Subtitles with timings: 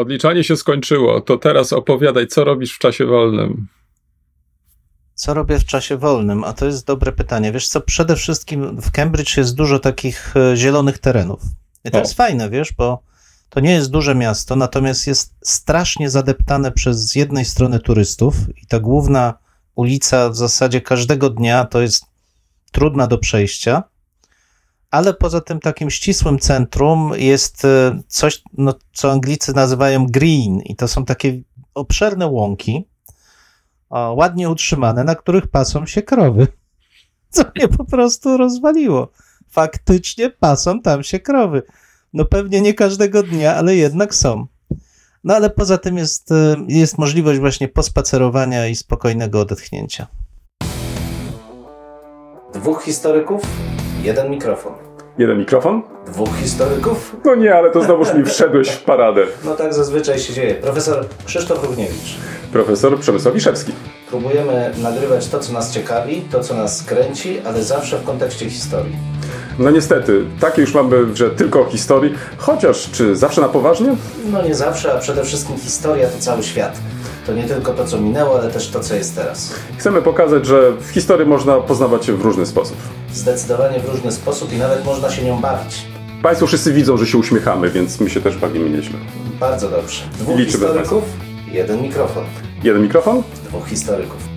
[0.00, 1.20] Odliczanie się skończyło.
[1.20, 3.66] To teraz opowiadaj, co robisz w czasie wolnym.
[5.14, 6.44] Co robię w czasie wolnym?
[6.44, 7.52] A to jest dobre pytanie.
[7.52, 11.40] Wiesz co, przede wszystkim w Cambridge jest dużo takich e, zielonych terenów.
[11.84, 12.00] I to O.
[12.00, 13.02] jest fajne, wiesz, bo
[13.48, 18.66] to nie jest duże miasto, natomiast jest strasznie zadeptane przez z jednej strony turystów i
[18.66, 19.34] ta główna
[19.74, 22.04] ulica w zasadzie każdego dnia to jest
[22.72, 23.82] trudna do przejścia,
[24.90, 30.76] ale poza tym takim ścisłym centrum jest e, coś, no, co Anglicy nazywają green i
[30.76, 31.42] to są takie
[31.74, 32.88] obszerne łąki,
[33.90, 36.46] o, ładnie utrzymane, na których pasą się krowy.
[37.30, 39.10] Co mnie po prostu rozwaliło.
[39.50, 41.62] Faktycznie pasą tam się krowy.
[42.12, 44.46] No pewnie nie każdego dnia, ale jednak są.
[45.24, 50.06] No ale poza tym jest, e, jest możliwość właśnie pospacerowania i spokojnego odetchnięcia.
[52.52, 53.42] Dwóch historyków,
[54.02, 54.72] jeden mikrofon.
[55.18, 55.82] Jeden mikrofon?
[56.06, 57.16] Dwóch historyków?
[57.24, 59.22] No nie, ale to znowuż mi wszedłeś w paradę.
[59.44, 60.54] No tak zazwyczaj się dzieje.
[60.54, 62.16] Profesor Krzysztof Równiewicz.
[62.52, 63.72] Profesor Przemysław Wiszewski.
[64.08, 68.96] Próbujemy nagrywać to, co nas ciekawi, to, co nas kręci, ale zawsze w kontekście historii.
[69.58, 72.14] No niestety, takie już mamy, że tylko o historii.
[72.38, 73.96] Chociaż, czy zawsze na poważnie?
[74.32, 76.76] No nie zawsze, a przede wszystkim historia to cały świat.
[77.26, 79.54] To nie tylko to, co minęło, ale też to, co jest teraz.
[79.78, 82.76] Chcemy pokazać, że w historii można poznawać się w różny sposób.
[83.12, 85.86] Zdecydowanie w różny sposób i nawet można się nią bawić.
[86.22, 88.98] Państwo wszyscy widzą, że się uśmiechamy, więc my się też bawimy nieźle.
[89.40, 90.02] Bardzo dobrze.
[90.18, 91.04] Dwóch Liczymy historyków,
[91.52, 92.24] jeden mikrofon.
[92.62, 93.22] Jeden mikrofon?
[93.44, 94.29] Dwóch historyków.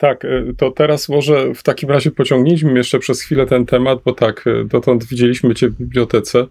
[0.00, 4.12] Tak, y, to teraz może w takim razie pociągnijmy jeszcze przez chwilę ten temat, bo
[4.12, 6.46] tak, y, dotąd widzieliśmy Cię w bibliotece.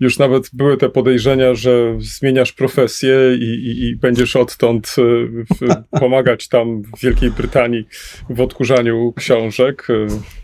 [0.00, 6.48] Już nawet były te podejrzenia, że zmieniasz profesję i, i, i będziesz odtąd y, pomagać
[6.48, 7.86] tam w Wielkiej Brytanii
[8.30, 9.86] w odkurzaniu książek.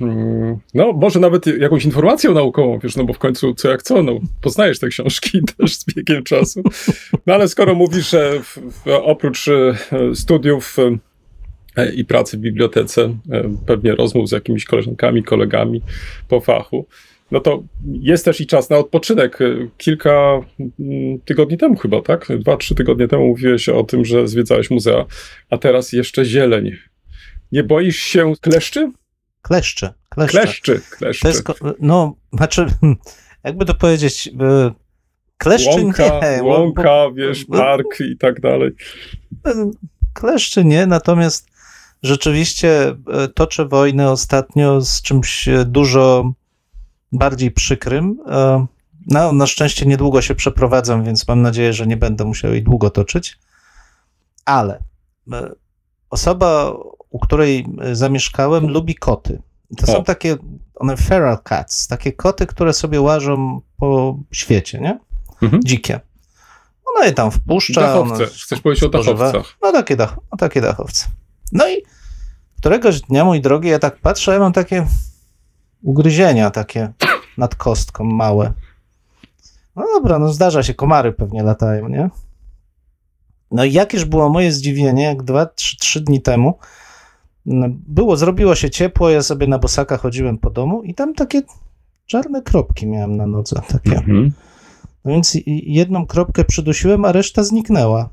[0.01, 4.03] Mm, No, może nawet jakąś informacją naukową, wiesz, no bo w końcu co jak co,
[4.03, 6.63] no, poznajesz te książki też z biegiem czasu.
[7.27, 9.47] No ale skoro mówisz, że w, w, oprócz
[10.15, 10.77] studiów
[11.95, 15.83] i pracy w bibliotece, e, pewnie rozmów z jakimiś koleżankami, kolegami
[16.29, 16.87] po fachu.
[17.31, 19.41] No to jest też i czas na odpoczynek.
[19.43, 20.41] E, Kilka
[20.81, 22.29] mm, tygodni temu chyba, tak?
[22.39, 25.05] Dwa, trzy tygodnie temu mówiłeś o tym, że zwiedzałeś muzea,
[25.51, 26.71] a teraz jeszcze zieleń.
[27.53, 28.93] Nie boisz się kleszczy?
[29.43, 29.93] Kleszcze.
[30.09, 30.41] Kleszcze.
[30.41, 31.29] Kleszczy, kleszczy.
[31.29, 31.49] Jest,
[31.81, 32.67] no, znaczy,
[33.45, 34.31] jakby to powiedzieć,
[35.39, 36.43] kleszczy Łąka, nie.
[36.43, 38.71] łąka, wiesz, bo- park i tak dalej.
[40.15, 41.50] Kleszczy nie, natomiast
[42.03, 46.33] rzeczywiście e, toczę wojnę ostatnio z czymś e, dużo
[47.13, 48.17] bardziej przykrym.
[48.29, 48.67] E,
[49.07, 52.91] No, na szczęście niedługo się przeprowadzam, więc mam nadzieję, że nie będę musiał jej długo
[52.91, 53.39] toczyć.
[54.45, 54.83] Ale
[56.11, 56.73] osoba,
[57.11, 59.43] u której zamieszkałem, lubi koty.
[59.77, 60.37] To są takie,
[60.75, 64.99] one feral cats, takie koty, które sobie łażą po świecie, nie?
[65.43, 65.63] Mhm.
[65.65, 66.01] Dzikie.
[66.97, 67.81] Ona je tam wpuszcza.
[67.81, 68.27] Dachowce.
[68.27, 69.57] Chcesz powiedzieć o dachowcach.
[69.63, 71.07] No takie, dach, no takie dachowce.
[71.53, 71.83] No i
[72.59, 74.87] któregoś dnia, mój drogi, ja tak patrzę, ja mam takie
[75.83, 76.93] ugryzienia takie
[77.39, 78.53] nad kostką małe.
[79.77, 82.11] No dobra, no zdarza się, komary pewnie latają, nie?
[83.51, 86.59] No i jakież było moje zdziwienie, jak dwa, trzy, trzy dni temu
[87.47, 91.43] no, było, zrobiło się ciepło, ja sobie na bosaka chodziłem po domu i tam takie
[92.07, 93.97] czarne kropki miałem na nodze, takie.
[93.97, 94.33] Mhm.
[95.05, 98.09] No więc jedną kropkę przydusiłem, a reszta zniknęła.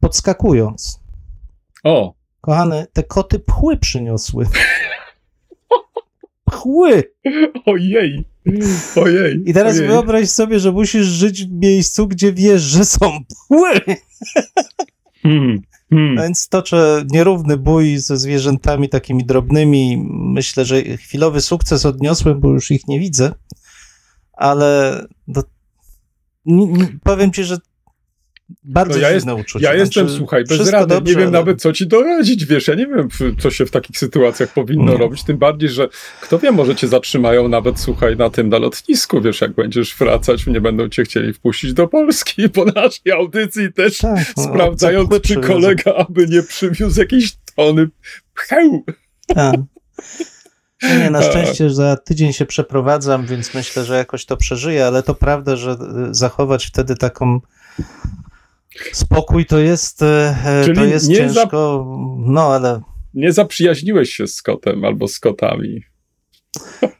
[0.00, 1.00] Podskakując.
[1.84, 4.46] O, Kochane, te koty pchły przyniosły.
[6.50, 7.02] Pchły!
[7.66, 8.24] ojej,
[8.96, 9.42] ojej.
[9.46, 9.88] I teraz ojej.
[9.88, 13.96] wyobraź sobie, że musisz żyć w miejscu, gdzie wiesz, że są pchły.
[15.22, 15.62] Hmm.
[15.90, 16.14] Hmm.
[16.14, 20.04] No więc toczę nierówny bój ze zwierzętami takimi drobnymi.
[20.10, 23.32] Myślę, że chwilowy sukces odniosłem, bo już ich nie widzę.
[24.32, 25.42] Ale do...
[26.46, 27.58] nie, powiem ci, że
[28.64, 29.64] bardzo No ja uczucie.
[29.64, 30.94] Ja jestem, Znaczy, słuchaj, bez wszystko rady.
[30.94, 33.70] dobrze, nie wiem ale- nawet, co ci doradzić, wiesz, ja nie wiem, co się w
[33.70, 34.98] takich sytuacjach powinno Nie.
[34.98, 35.88] robić, tym bardziej, że
[36.20, 40.46] kto wie, może cię zatrzymają nawet, słuchaj, na tym, na lotnisku, wiesz, jak będziesz wracać,
[40.46, 45.20] nie będą cię chcieli wpuścić do Polski po naszej audycji też, Tak, no, sprawdzając, obce
[45.20, 47.88] czy kolega aby nie przywiózł jakiejś tony
[48.34, 48.84] pcheł.
[49.26, 49.56] Tak.
[50.82, 51.30] No nie, na Tak.
[51.30, 55.70] szczęście za tydzień się przeprowadzam, więc myślę, że jakoś to przeżyję, ale to prawda, że
[56.10, 57.40] y, zachować wtedy taką
[58.92, 61.86] spokój to jest, e, Czyli to jest nie ciężko,
[62.18, 62.80] no ale
[63.14, 65.82] Nie zaprzyjaźniłeś się z kotem albo z kotami.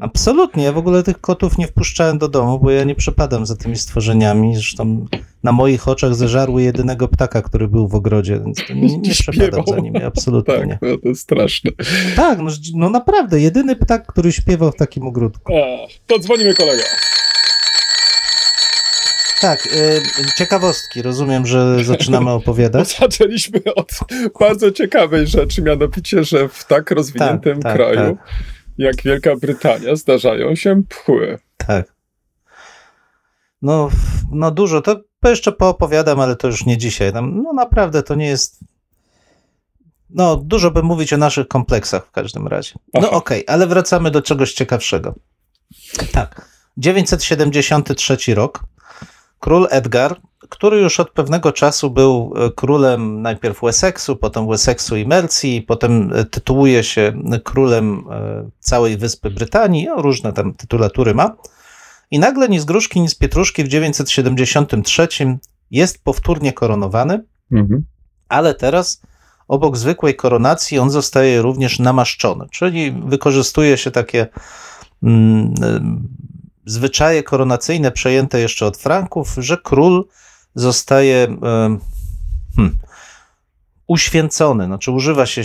[0.00, 0.64] Absolutnie.
[0.64, 3.76] Ja w ogóle tych kotów nie wpuszczałem do domu, bo ja nie przepadam za tymi
[3.76, 4.54] stworzeniami.
[4.54, 5.06] Zresztą
[5.42, 9.78] na moich oczach zeżarły jedynego ptaka, który był w ogrodzie, więc nie, nie przepadam za
[9.78, 10.02] nimi.
[10.02, 10.78] Absolutnie tak, nie.
[10.82, 11.70] no to jest straszne.
[12.16, 13.40] Tak, no, no naprawdę.
[13.40, 15.52] Jedyny ptak, który śpiewał w takim ogródku.
[15.56, 16.84] A, to dzwonimy kolega.
[19.40, 20.02] Tak, y,
[20.38, 21.02] ciekawostki.
[21.02, 22.96] Rozumiem, że zaczynamy opowiadać.
[23.00, 23.90] zaczęliśmy od
[24.40, 28.18] bardzo ciekawej rzeczy, mianowicie, że w tak rozwiniętym tak, kraju
[28.78, 31.38] jak Wielka Brytania zdarzają się pchły.
[31.56, 31.94] Tak.
[33.62, 33.90] No,
[34.30, 34.82] no dużo.
[34.82, 37.12] To jeszcze poopowiadam, ale to już nie dzisiaj.
[37.12, 38.60] Tam, no naprawdę to nie jest.
[40.10, 42.74] No, dużo by mówić o naszych kompleksach w każdym razie.
[42.94, 45.14] No okej, ale wracamy do czegoś ciekawszego.
[46.12, 46.48] Tak.
[46.76, 48.64] 973 rok.
[49.38, 50.16] Król Edgar,
[50.48, 56.12] który już od pewnego czasu był e, królem najpierw Wessexu, potem Wessexu i Mercji, potem
[56.14, 57.12] e, tytułuje się
[57.44, 61.36] królem e, całej wyspy Brytanii, no, różne tam tytulatury ma.
[62.10, 65.08] I nagle ni z gruszki, ni z pietruszki w 973
[65.70, 67.84] jest powtórnie koronowany, Mhm.
[68.28, 69.02] ale teraz
[69.48, 74.26] obok zwykłej koronacji on zostaje również namaszczony, czyli wykorzystuje się takie
[75.02, 75.54] mm,
[76.68, 80.04] zwyczaje koronacyjne przejęte jeszcze od Franków, że król
[80.54, 81.26] zostaje
[82.56, 82.78] hmm,
[83.86, 85.42] uświęcony, znaczy używa się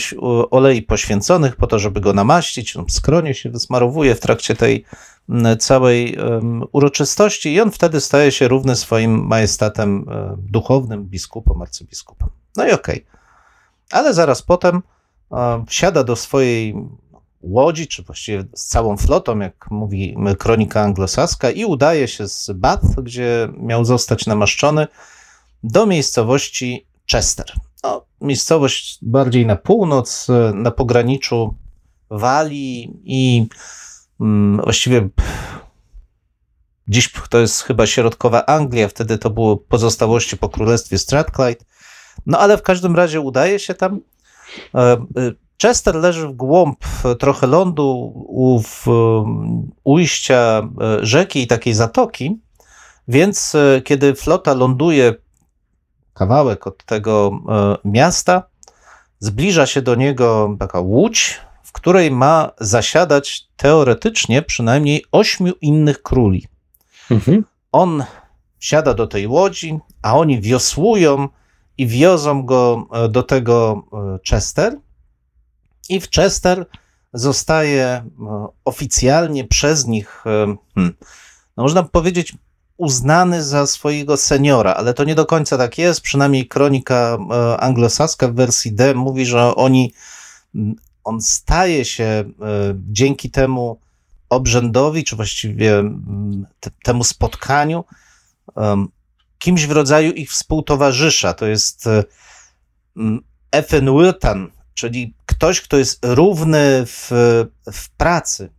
[0.51, 4.85] olei poświęconych po to, żeby go namaścić, no, skronie się wysmarowuje w trakcie tej
[5.59, 6.17] całej
[6.71, 12.29] uroczystości i on wtedy staje się równy swoim majestatem e, duchownym, biskupom, arcybiskupom.
[12.55, 13.05] No i okej.
[13.91, 14.81] Ale zaraz potem
[15.31, 16.75] e, wsiada do swojej
[17.43, 22.85] łodzi, czy właściwie z całą flotą, jak mówi kronika anglosaska, i udaje się z Bath,
[23.01, 24.87] gdzie miał zostać namaszczony,
[25.63, 27.53] do miejscowości Chester.
[27.83, 31.55] No, miejscowość bardziej na północ, e, na pograniczu
[32.09, 33.47] Walii i
[34.21, 35.09] mm, właściwie
[36.87, 41.65] dziś to jest chyba środkowa Anglia, wtedy to było pozostałości po królestwie Strathclyde.
[42.25, 43.99] No ale w każdym razie udaje się tam.
[45.57, 46.79] Chester leży w głąb
[47.19, 52.39] trochę lądu u em, ujścia e, rzeki i takiej zatoki,
[53.07, 55.15] więc e, kiedy flota ląduje
[56.13, 58.43] kawałek od tego e, miasta,
[59.19, 66.47] zbliża się do niego taka łódź, w której ma zasiadać teoretycznie przynajmniej ośmiu innych króli.
[67.11, 67.45] Mhm.
[67.71, 68.03] On
[68.59, 71.27] siada do tej łodzi, a oni wiosłują
[71.77, 73.83] i wiozą go do tego
[74.29, 74.77] Chester.
[75.89, 76.65] I w Chester
[77.13, 78.03] zostaje e,
[78.65, 80.93] oficjalnie przez nich, e, hmm,
[81.57, 82.33] no można powiedzieć,
[82.77, 86.01] uznany za swojego seniora, ale to nie do końca tak jest.
[86.01, 89.93] Przynajmniej kronika e, anglosaska w wersji D mówi, że oni,
[91.03, 92.23] on staje się
[92.75, 93.79] dzięki temu
[94.29, 95.83] obrzędowi, czy właściwie
[96.59, 97.83] te, temu spotkaniu,
[99.43, 101.33] kimś w rodzaju ich współtowarzysza.
[101.33, 102.03] To jest e,
[102.97, 103.19] mm,
[103.51, 107.09] Efenwyrtan, czyli ktoś, kto jest równy w,
[107.73, 108.49] w pracy.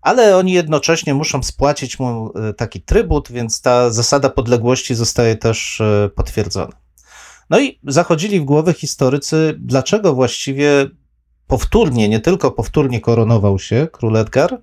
[0.00, 5.80] Ale oni jednocześnie muszą spłacić mu e, taki trybut, więc ta zasada podległości zostaje też
[5.80, 6.72] e, potwierdzona.
[7.50, 10.90] No i zachodzili w głowę historycy, dlaczego właściwie
[11.46, 14.60] powtórnie, nie tylko powtórnie koronował się król Edgar,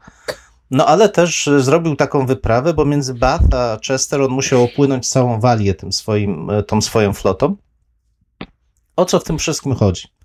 [0.72, 5.10] no ale też e, zrobił taką wyprawę, bo między Bath a Chester on musiał opłynąć
[5.10, 7.56] całą Walię tym swoim, tą swoją flotą.
[8.96, 10.19] O co w tym wszystkim chodzi?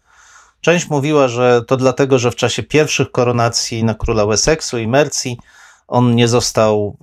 [0.65, 5.39] Część mówiła, że to dlatego, że w czasie pierwszych koronacji na króla Wessexu i Mercji
[5.89, 6.97] on nie został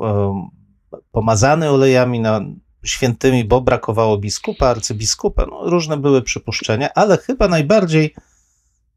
[1.11, 2.41] pomazany olejami na
[2.85, 5.45] świętymi, bo brakowało biskupa, arcybiskupa.
[5.45, 8.15] No, różne były przypuszczenia, ale chyba najbardziej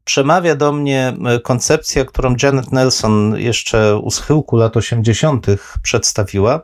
[0.03, 5.47] przemawia do mnie e, koncepcja, którą Janet Nelson jeszcze u schyłku lat 80.
[5.81, 6.61] przedstawiła,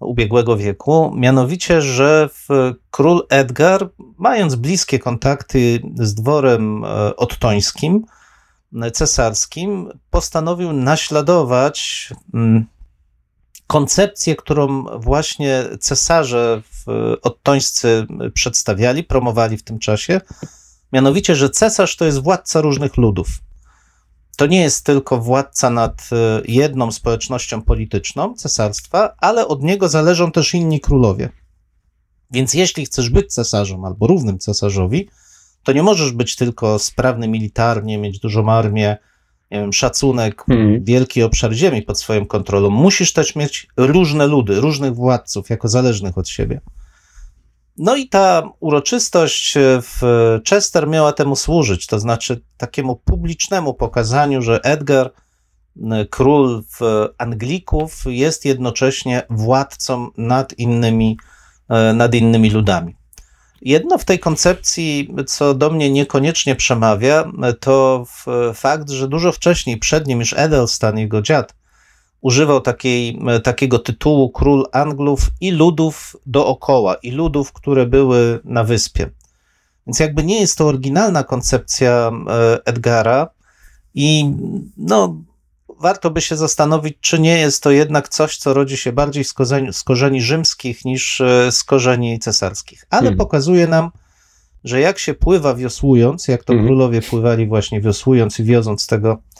[0.00, 2.28] ubiegłego wieku, mianowicie, że
[2.90, 8.04] król Edgar, mając bliskie kontakty z dworem e, ottońskim,
[8.82, 12.66] e, cesarskim, postanowił naśladować mm,
[13.66, 20.20] koncepcję, którą właśnie cesarze w- ottońscy przedstawiali, promowali w tym czasie,
[20.92, 23.28] mianowicie, że cesarz to jest władca różnych ludów.
[24.36, 30.32] To nie jest tylko władca nad e, jedną społecznością polityczną, cesarstwa, ale od niego zależą
[30.32, 31.28] też inni królowie.
[32.30, 35.08] Więc jeśli chcesz być cesarzem albo równym cesarzowi,
[35.64, 38.96] to nie możesz być tylko sprawny militarnie, mieć dużą armię,
[39.50, 40.84] wiem, szacunek, Mhm.
[40.84, 42.70] wielki obszar ziemi pod swoją kontrolą.
[42.70, 46.60] Musisz też mieć różne ludy, różnych władców, jako zależnych od siebie.
[47.78, 50.00] No i ta uroczystość w
[50.48, 55.12] Chester miała temu służyć, to znaczy takiemu publicznemu pokazaniu, że Edgar
[56.10, 56.64] król
[57.18, 61.18] Anglików jest jednocześnie władcą nad innymi,
[61.94, 62.96] nad innymi ludami.
[63.62, 67.24] Jedno w tej koncepcji, co do mnie niekoniecznie przemawia,
[67.60, 68.04] to
[68.54, 71.54] fakt, że dużo wcześniej, przed nim już Edelstan, jego dziad,
[72.26, 79.10] używał takiej, takiego tytułu król Anglów i ludów dookoła, i ludów, które były na wyspie.
[79.86, 83.28] Więc jakby nie jest to oryginalna koncepcja e, Edgara
[83.94, 84.30] i
[84.76, 85.22] no,
[85.80, 89.32] warto by się zastanowić, czy nie jest to jednak coś, co rodzi się bardziej z
[89.32, 92.86] korzeni, z korzeni rzymskich niż e, z korzeni cesarskich.
[92.90, 93.18] Ale hmm.
[93.18, 93.90] pokazuje nam,
[94.64, 96.66] że jak się pływa wiosłując, jak to hmm.
[96.66, 99.35] królowie pływali właśnie wiosłując i wioząc tego, e,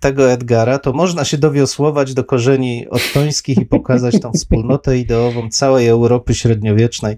[0.00, 5.88] tego Edgara, to można się dowiosłować do korzeni ottońskich i pokazać tą wspólnotę ideową całej
[5.88, 7.16] Europy średniowiecznej,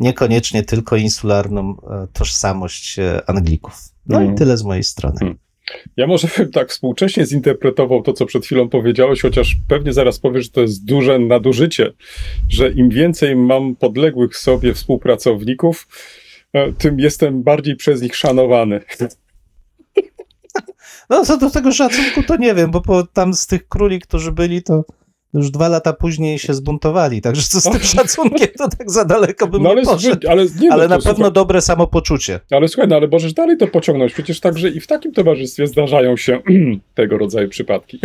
[0.00, 3.74] niekoniecznie tylko insularną e, tożsamość Anglików.
[4.06, 5.16] No i tyle z mojej strony.
[5.18, 5.38] Hmm.
[5.96, 10.44] Ja może bym tak współcześnie zinterpretował to, co przed chwilą powiedziałeś, chociaż pewnie zaraz powiesz,
[10.44, 11.92] że to jest duże nadużycie,
[12.48, 15.88] że im więcej mam podległych sobie współpracowników,
[16.52, 18.80] e, tym jestem bardziej przez nich szanowany.
[21.10, 24.32] No co do tego szacunku to nie wiem, bo po, tam z tych króli, którzy
[24.32, 24.84] byli, to
[25.34, 29.46] już dwa lata później się zbuntowali, także co z tym szacunkiem, to tak za daleko
[29.46, 30.28] bym no, ale, nie poszedł.
[30.28, 32.40] Ale, nie, no ale na pewno słuchaj, dobre samopoczucie.
[32.50, 36.16] Ale słuchaj, no ale możesz dalej to pociągnąć, przecież także i w takim towarzystwie zdarzają
[36.16, 36.40] się
[36.94, 38.00] tego rodzaju przypadki.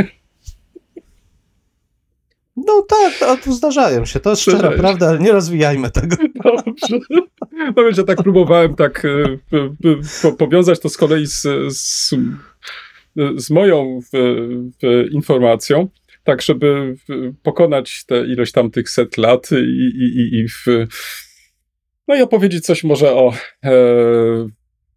[2.56, 6.16] No tak, no, tu zdarzają się, to jest szczera prawda, ale nie rozwijajmy tego.
[6.44, 7.00] Dobrze.
[7.76, 9.06] No więc ja tak próbowałem tak
[10.26, 12.16] e, powiązać to z kolei z, z,
[13.36, 14.00] z moją
[15.12, 15.88] informacją,
[16.24, 16.96] tak żeby
[17.44, 20.66] pokonać te ilość tam tych set lat i, i, i, i w,
[22.08, 23.72] no i opowiedzieć coś może o, e,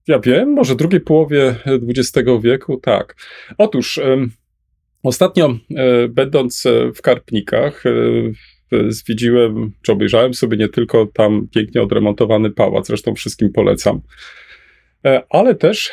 [0.08, 3.16] ja wiem, może drugiej połowie XX wieku, tak.
[3.58, 4.26] Otóż e,
[5.02, 7.92] ostatnio e, będąc w Karpnikach, e,
[8.88, 14.00] zwiedziłem, czy obejrzałem sobie nie tylko tam pięknie odremontowany pałac, zresztą wszystkim polecam,
[15.04, 15.92] e, ale też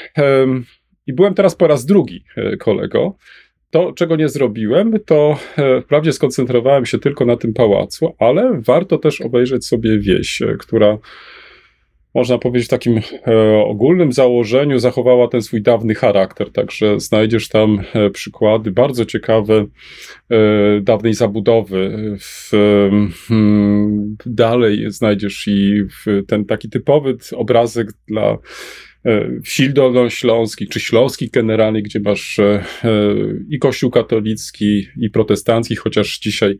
[1.08, 3.16] i byłem teraz po raz drugi e, kolego,
[3.70, 8.98] to, czego nie zrobiłem, to e, wprawdzie skoncentrowałem się tylko na tym pałacu, ale warto
[8.98, 10.98] też obejrzeć sobie wieś, e, która
[12.16, 13.02] można powiedzieć w takim
[13.66, 17.82] ogólnym założeniu zachowała ten swój dawny charakter, także znajdziesz tam
[18.14, 19.66] przykłady bardzo ciekawe
[20.82, 22.16] dawnej zabudowy.
[22.20, 22.52] W,
[23.32, 25.84] mm, dalej znajdziesz i
[26.28, 28.38] ten taki typowy obrazek dla
[29.44, 32.64] wsi dolnośląskich, czy śląskich generalnie, gdzie masz e, e,
[33.50, 36.60] i kościół katolicki, i protestancki, chociaż dzisiaj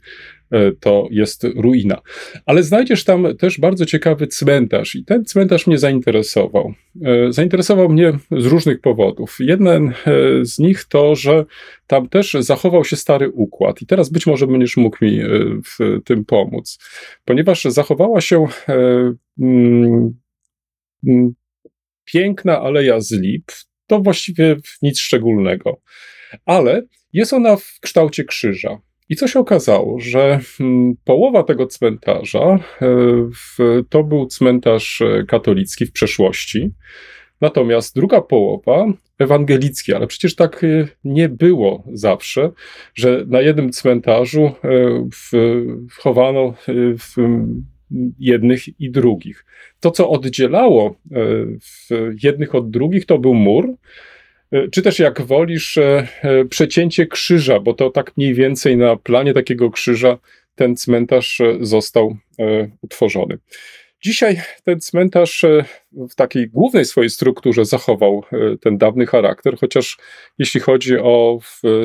[0.80, 2.02] to jest ruina.
[2.46, 6.74] Ale znajdziesz tam też bardzo ciekawy cmentarz i ten cmentarz mnie zainteresował.
[7.30, 9.38] Zainteresował mnie z różnych powodów.
[9.40, 9.94] Jeden
[10.42, 11.46] z nich to, że
[11.88, 15.20] tam też zachował się stary układ i teraz być może będziesz mógł mi
[15.66, 16.80] w tym pomóc,
[17.26, 18.46] ponieważ zachowała się
[19.40, 20.14] mm,
[22.06, 23.52] piękna aleja z lip,
[23.88, 25.82] to właściwie nic szczególnego.
[26.46, 26.82] Ale
[27.14, 28.80] jest ona w kształcie krzyża.
[29.10, 32.88] I co się okazało, że hmm, połowa tego cmentarza e,
[33.90, 36.72] to był cmentarz e, katolicki w przeszłości,
[37.42, 38.86] natomiast druga połowa
[39.20, 42.52] ewangelicki, ale przecież tak e, nie było zawsze,
[42.96, 44.52] że na jednym cmentarzu
[46.00, 46.54] chowano
[48.20, 49.46] jednych i drugich.
[49.80, 51.18] To, co oddzielało e,
[52.24, 53.70] jednych od drugich, to był mur,
[54.52, 56.08] e, czy też jak wolisz, e,
[56.50, 60.18] przecięcie krzyża, bo to tak mniej więcej na planie takiego krzyża
[60.56, 62.18] ten cmentarz został
[62.82, 63.38] utworzony.
[64.02, 65.46] Dzisiaj ten cmentarz
[65.92, 68.24] w takiej głównej swojej strukturze zachował
[68.62, 69.98] ten dawny charakter, chociaż
[70.38, 71.40] jeśli chodzi o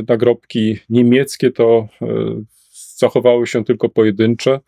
[0.08, 1.88] nagrobki niemieckie, to
[2.96, 4.60] zachowały się tylko pojedyncze.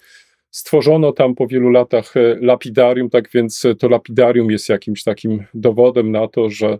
[0.50, 6.10] Stworzono tam po wielu latach e, lapidarium, tak więc to lapidarium jest jakimś takim dowodem
[6.10, 6.78] na to, że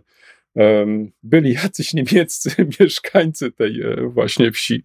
[1.23, 2.49] byli jacyś niemieccy
[2.79, 4.83] mieszkańcy tej e, właśnie wsi.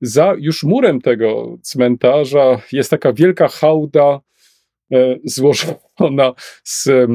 [0.00, 4.37] Za już murem tego cmentarza jest taka wielka hałda E,
[5.24, 6.32] złożona
[6.64, 7.06] z, e,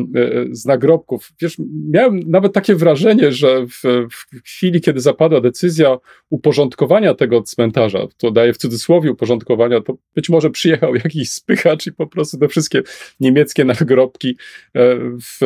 [0.51, 1.31] z nagrobków.
[1.41, 1.57] Wiesz,
[1.91, 5.97] miałem nawet takie wrażenie, że w, w, chwili, kiedy zapadła decyzja
[6.29, 11.91] uporządkowania tego cmentarza, to daje w cudzysłowie uporządkowania, to być może przyjechał jakiś spychacz i
[11.91, 12.81] po prostu te wszystkie
[13.19, 15.37] niemieckie nagrobki e, w,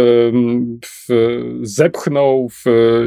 [0.85, 1.07] w,
[1.61, 2.49] zepchnął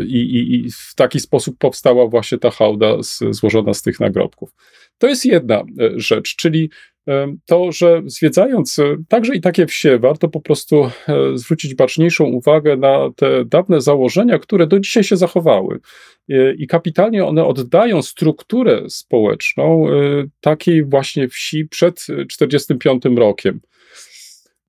[0.07, 4.51] i, i, i, w taki sposób powstała właśnie ta hałda z, złożona z tych nagrobków.
[5.01, 5.65] To jest jedna
[5.97, 6.71] rzecz, czyli
[7.47, 8.77] to, że zwiedzając
[9.09, 10.91] także i takie wsie, warto po prostu
[11.35, 15.81] zwrócić baczniejszą uwagę na te dawne założenia, które do dzisiaj się zachowały.
[16.59, 19.87] I kapitalnie one oddają strukturę społeczną
[20.41, 23.61] takiej właśnie wsi przed 1945 rokiem.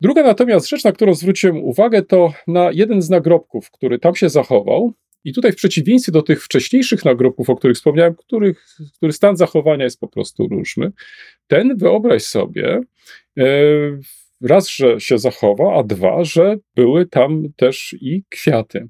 [0.01, 4.29] Druga natomiast rzecz, na którą zwróciłem uwagę, to na jeden z nagrobków, który tam się
[4.29, 4.93] zachował.
[5.23, 8.65] I tutaj w przeciwieństwie do tych wcześniejszych nagrobków, o których wspomniałem, których,
[8.97, 10.91] który stan zachowania jest po prostu różny,
[11.47, 12.81] ten wyobraź sobie,
[13.37, 13.45] e,
[14.41, 18.87] raz, że się zachował, a dwa, że były tam też i kwiaty.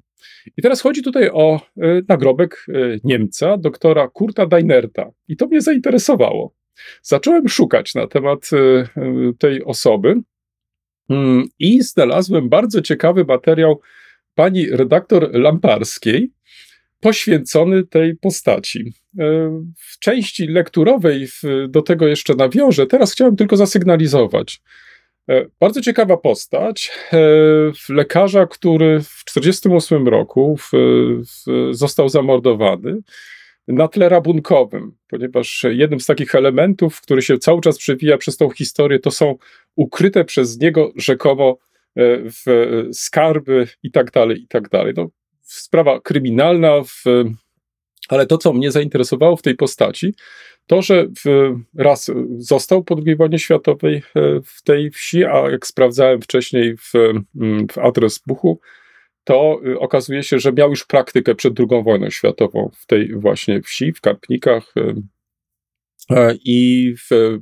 [0.56, 2.72] I teraz chodzi tutaj o e, nagrobek e,
[3.04, 5.10] Niemca, doktora Kurta Deinerta.
[5.28, 6.54] I to mnie zainteresowało.
[7.02, 8.50] Zacząłem szukać na temat
[9.38, 10.22] tej osoby
[11.10, 13.80] Mm, I znalazłem bardzo ciekawy materiał
[14.34, 16.30] pani redaktor Lamparskiej,
[17.00, 18.92] poświęcony tej postaci.
[19.18, 19.24] E,
[19.76, 21.26] w części lekturowej
[21.68, 22.86] do tego jeszcze nawiążę.
[22.86, 24.62] Teraz chciałem tylko zasygnalizować.
[25.28, 27.18] E, bardzo ciekawa postać e,
[27.88, 32.98] lekarza, który w 1948 roku w, w, został zamordowany
[33.68, 38.50] na tle rabunkowym, ponieważ jednym z takich elementów, który się cały czas przewija przez tą
[38.50, 39.36] historię, to są
[39.76, 41.58] ukryte przez niego rzekomo
[41.96, 42.44] w
[42.92, 44.94] skarby i tak dalej, i tak dalej.
[44.96, 45.08] No,
[45.42, 47.04] sprawa kryminalna, w,
[48.08, 50.14] ale to, co mnie zainteresowało w tej postaci,
[50.66, 55.66] to, że w, raz został po II wojnie światowej e, w tej wsi, a jak
[55.66, 56.92] sprawdzałem wcześniej w,
[57.72, 58.60] w adres Buchu,
[59.24, 63.92] to okazuje się, że miał już praktykę przed II wojną światową w tej właśnie wsi,
[63.92, 64.74] w Karpnikach
[66.10, 66.94] e, i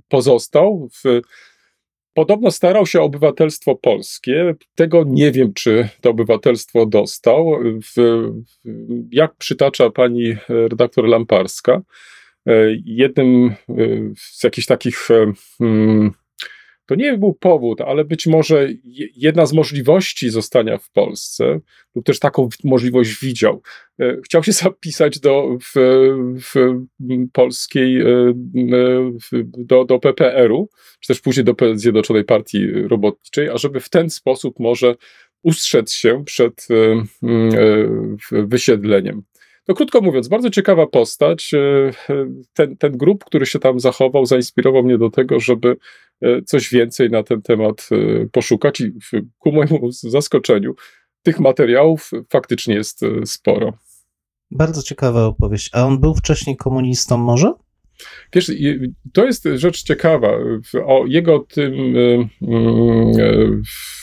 [0.09, 0.89] pozostał.
[0.93, 1.21] W,
[2.15, 4.55] podobno starał się o obywatelstwo polskie.
[4.75, 7.59] Tego nie wiem, czy to obywatelstwo dostał.
[7.97, 8.23] W,
[9.11, 11.83] jak przytacza pani redaktor Lamparska,
[12.47, 12.53] e,
[12.85, 15.09] jednym y, z jakichś takich
[15.59, 16.11] hmm,
[16.91, 18.69] to nie był powód, ale być może
[19.17, 21.61] jedna z możliwości zostania w Polsce,
[21.95, 23.63] lub też taką możliwość widział.
[24.01, 25.73] E, chciał się zapisać do w,
[26.41, 26.55] w
[27.33, 28.35] polskiej, e,
[29.43, 30.69] do, do PPR-u,
[31.01, 34.95] czy też później do Zjednoczonej Partii Robotniczej, ażeby w ten sposób może
[35.43, 37.05] ustrzec się przed e,
[38.33, 39.23] wysiedleniem.
[39.69, 41.55] No krótko mówiąc, bardzo ciekawa postać.
[41.55, 41.91] E,
[42.53, 45.77] ten, ten grup, który się tam zachował, zainspirował mnie do tego, żeby
[46.23, 48.93] e, coś więcej na ten temat e, poszukać i
[49.39, 50.75] ku mojemu zaskoczeniu
[51.23, 53.73] tych materiałów faktycznie jest sporo.
[54.51, 55.71] Bardzo ciekawa opowieść.
[55.73, 57.53] A on był wcześniej komunistą może?
[58.35, 58.53] Wiesz,
[59.13, 60.29] to jest rzecz ciekawa.
[60.87, 61.73] O jego tym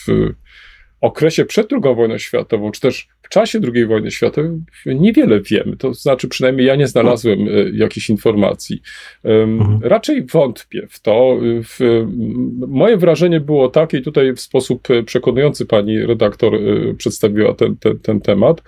[0.06, 0.10] w
[1.00, 4.50] okresie przed II wojną światową, czy też w czasie II wojny światowej
[4.86, 5.76] niewiele wiemy.
[5.76, 8.82] To znaczy, przynajmniej ja nie znalazłem e, jakichś informacji.
[9.24, 9.78] Mhm.
[9.82, 11.38] Raczej wątpię w to.
[12.68, 17.98] Moje wrażenie było takie, i tutaj w sposób przekonujący pani redaktor e, przedstawiła ten, ten,
[17.98, 18.62] ten temat,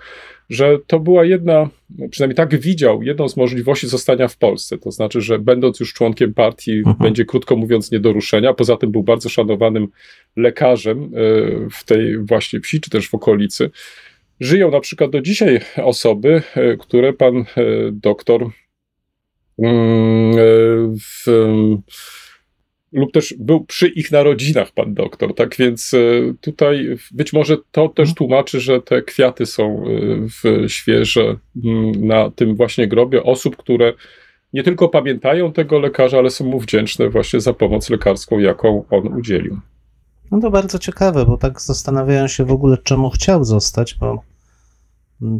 [0.51, 1.69] że to była jedna,
[2.09, 4.77] przynajmniej tak widział, jedną z możliwości zostania w Polsce.
[4.77, 6.95] To znaczy, że będąc już członkiem partii, mhm.
[6.99, 8.53] będzie krótko mówiąc nie do ruszenia.
[8.53, 9.87] Poza tym był bardzo szanowanym
[10.35, 11.09] lekarzem e,
[11.71, 13.69] w tej właśnie wsi, czy też w okolicy.
[14.41, 17.43] Żyją na przykład do dzisiaj osoby, e, które pan e,
[17.91, 18.49] doktor
[19.59, 20.35] mm,
[20.97, 21.27] w,
[22.91, 25.91] lub też był przy ich narodzinach pan doktor, tak więc
[26.41, 28.15] tutaj być może to też mhm.
[28.15, 29.83] tłumaczy, że te kwiaty są
[30.43, 33.93] w świeże mm, na tym właśnie grobie osób, które
[34.53, 39.07] nie tylko pamiętają tego lekarza, ale są mu wdzięczne właśnie za pomoc lekarską, jaką on
[39.07, 39.59] udzielił.
[40.31, 44.30] No to bardzo ciekawe, bo tak zastanawiają się w ogóle, czemu chciał zostać, bo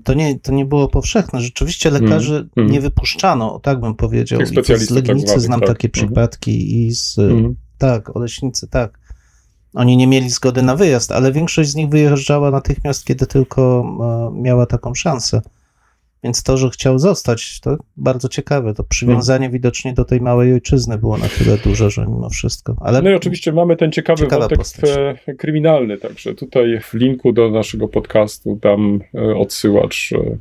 [0.03, 1.41] to nie, to nie było powszechne.
[1.41, 2.71] Rzeczywiście mm, lekarzy mm.
[2.71, 4.41] nie wypuszczano, tak bym powiedział.
[4.41, 4.45] I
[4.77, 5.69] z Legnicy tak znam tak.
[5.69, 5.91] takie mhm.
[6.07, 7.55] przypadki i z, mm.
[7.77, 8.99] tak, Oleśnicy, tak.
[9.73, 13.83] Oni nie mieli zgody na wyjazd, ale większość z nich wyjeżdżała natychmiast, kiedy tylko
[14.35, 15.41] e, miała taką szansę.
[16.23, 18.73] Więc to, że chciał zostać, to bardzo ciekawe.
[18.73, 19.53] To przywiązanie hmm.
[19.53, 22.75] widocznie do tej małej ojczyzny było na tyle duże, że mimo wszystko.
[22.79, 24.89] Ale no i oczywiście mamy ten ciekawy wątek postać.
[25.37, 30.37] Kryminalny, także tutaj w linku do naszego podcastu dam e, odsyłacz e,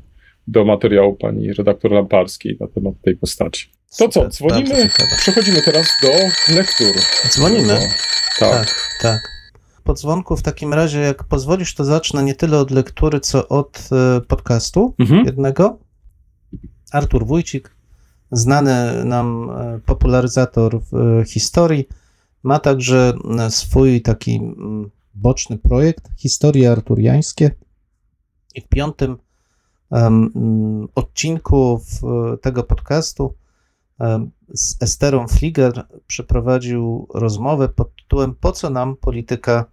[0.47, 3.69] do materiału pani redaktor Lamparskiej na temat tej postaci.
[3.71, 4.89] To Super, co, dzwonimy,
[5.19, 6.09] przechodzimy teraz do
[6.55, 7.03] lektur.
[7.31, 7.79] Dzwonimy?
[8.39, 8.67] tak, tak.
[9.03, 9.40] tak
[9.85, 13.89] po dzwonku w takim razie, jak pozwolisz, to zacznę nie tyle od lektury, co od
[13.93, 15.27] e, podcastu mhm.
[15.27, 15.79] jednego.
[16.93, 17.77] Artur Wójcik,
[18.33, 21.89] znany nam e, popularyzator e, historii,
[22.43, 23.13] ma także
[23.49, 24.41] swój taki
[25.15, 27.51] boczny projekt, Historie Arturiańskie.
[28.55, 29.17] I w piątym
[29.91, 32.01] um, odcinku w
[32.41, 33.35] tego podcastu
[34.55, 39.65] z Esterą Flieger przeprowadził rozmowę pod tytułem Po co nam polityka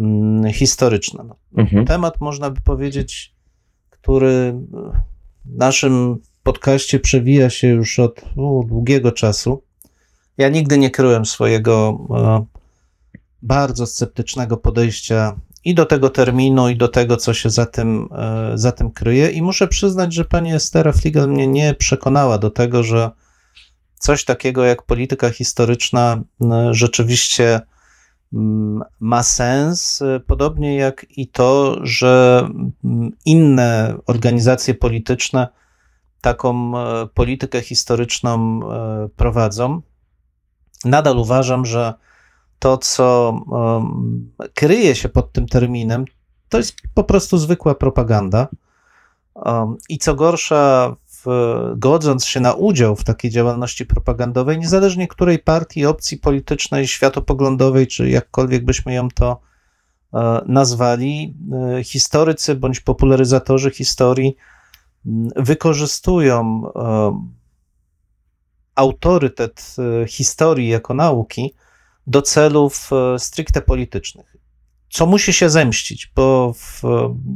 [0.00, 1.24] mm, historyczna?
[1.24, 1.86] No, mhm.
[1.86, 3.34] Temat, można by powiedzieć,
[3.90, 4.54] który
[5.44, 9.62] w naszym podcaście przewija się już od u, długiego czasu.
[10.38, 12.44] Ja nigdy nie kryłem swojego e,
[13.42, 18.58] bardzo sceptycznego podejścia i do tego terminu, i do tego, co się za tym, e,
[18.58, 19.30] za tym kryje.
[19.30, 23.10] I muszę przyznać, że pani Estera Fligel mnie nie przekonała do tego, że
[24.02, 26.22] coś takiego jak polityka historyczna
[26.70, 27.60] rzeczywiście
[29.00, 32.48] ma sens, podobnie jak i to, że
[33.24, 35.48] inne organizacje polityczne
[36.20, 39.82] taką e, politykę historyczną e, prowadzą.
[40.84, 41.94] Nadal uważam, że
[42.58, 43.36] to, co
[44.54, 46.04] kryje się pod tym terminem,
[46.48, 48.48] to jest po prostu zwykła propaganda.
[49.88, 50.96] I co gorsza,
[51.76, 58.10] godząc się na udział w takiej działalności propagandowej, niezależnie której partii, opcji politycznej, światopoglądowej, czy
[58.10, 59.40] jakkolwiek byśmy ją to
[60.14, 61.34] e, nazwali,
[61.78, 64.36] e, historycy bądź popularyzatorzy historii
[65.36, 67.26] wykorzystują e,
[68.74, 71.54] autorytet historii jako nauki
[72.06, 74.36] do celów stricte politycznych.
[74.90, 76.82] Co musi się zemścić, bo w,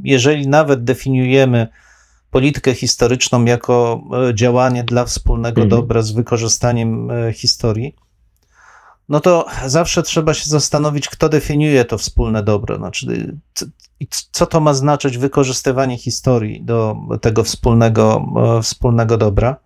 [0.05, 1.69] jeżeli nawet definiujemy
[2.37, 5.81] politykę historyczną jako e, działanie dla wspólnego mhm.
[5.81, 7.95] dobra z wykorzystaniem e, historii,
[9.09, 12.77] no to zawsze trzeba się zastanowić, kto definiuje to wspólne dobro.
[12.77, 13.37] Znaczy,
[14.33, 18.27] co to ma znaczyć wykorzystywanie historii do tego wspólnego,
[18.59, 19.57] e, wspólnego dobra.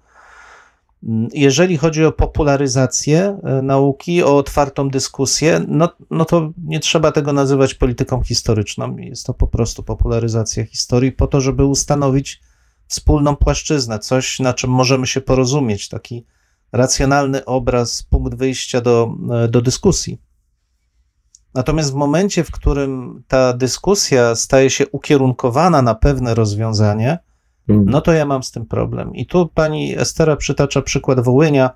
[1.32, 7.74] Jeżeli chodzi o popularyzację nauki, o otwartą dyskusję, no, no to nie trzeba tego nazywać
[7.74, 8.96] polityką historyczną.
[8.96, 12.40] Jest to po prostu popularyzacja historii po to, żeby ustanowić
[12.90, 16.26] wspólną płaszczyznę, coś, na czym możemy się porozumieć, taki
[16.72, 19.14] racjonalny obraz, punkt wyjścia do,
[19.48, 20.20] do dyskusji.
[21.54, 27.18] Natomiast w momencie, w którym ta dyskusja staje się ukierunkowana na pewne rozwiązanie,
[27.68, 27.84] mm.
[27.84, 29.14] no to ja mam z tym problem.
[29.14, 31.70] I tu pani Estera przytacza przykład Wołynia,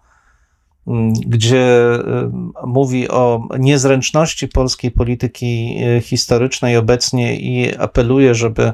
[0.86, 8.72] mm, gdzie y, mówi o niezręczności polskiej polityki y, historycznej obecnie i apeluje, żeby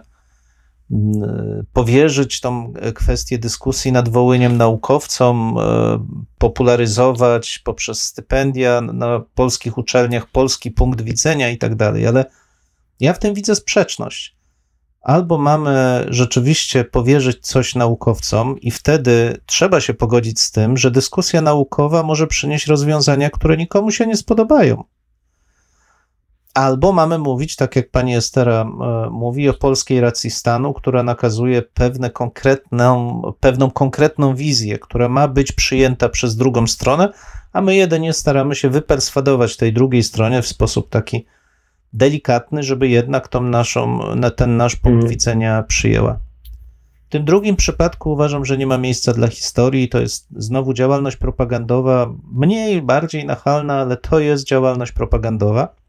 [1.73, 6.07] powierzyć tą kwestię dyskusji nad Wołyniem naukowcom, e,
[6.39, 12.25] popularyzować poprzez stypendia na polskich uczelniach polski punkt widzenia i tak dalej, ale
[13.01, 14.37] ja w tym widzę sprzeczność.
[15.01, 21.41] Albo mamy rzeczywiście powierzyć coś naukowcom, i wtedy trzeba się pogodzić z tym, że dyskusja
[21.41, 24.85] naukowa może przynieść rozwiązania, które nikomu się nie spodobają.
[26.55, 31.63] Albo mamy mówić, tak jak pani Estera e, mówi, o polskiej racji stanu, która nakazuje
[31.63, 37.13] pewne konkretną, pewną konkretną wizję, która ma być przyjęta przez drugą stronę,
[37.53, 41.27] a my jedynie staramy się wyperswadować tej drugiej stronie w sposób taki
[41.93, 44.01] delikatny, żeby jednak tą naszą,
[44.37, 45.11] ten nasz punkt mm.
[45.11, 46.19] widzenia przyjęła.
[47.09, 49.89] W tym drugim przypadku uważam, że nie ma miejsca dla historii.
[49.89, 55.80] To jest znowu działalność propagandowa, mniej, bardziej nachalna, ale to jest działalność propagandowa.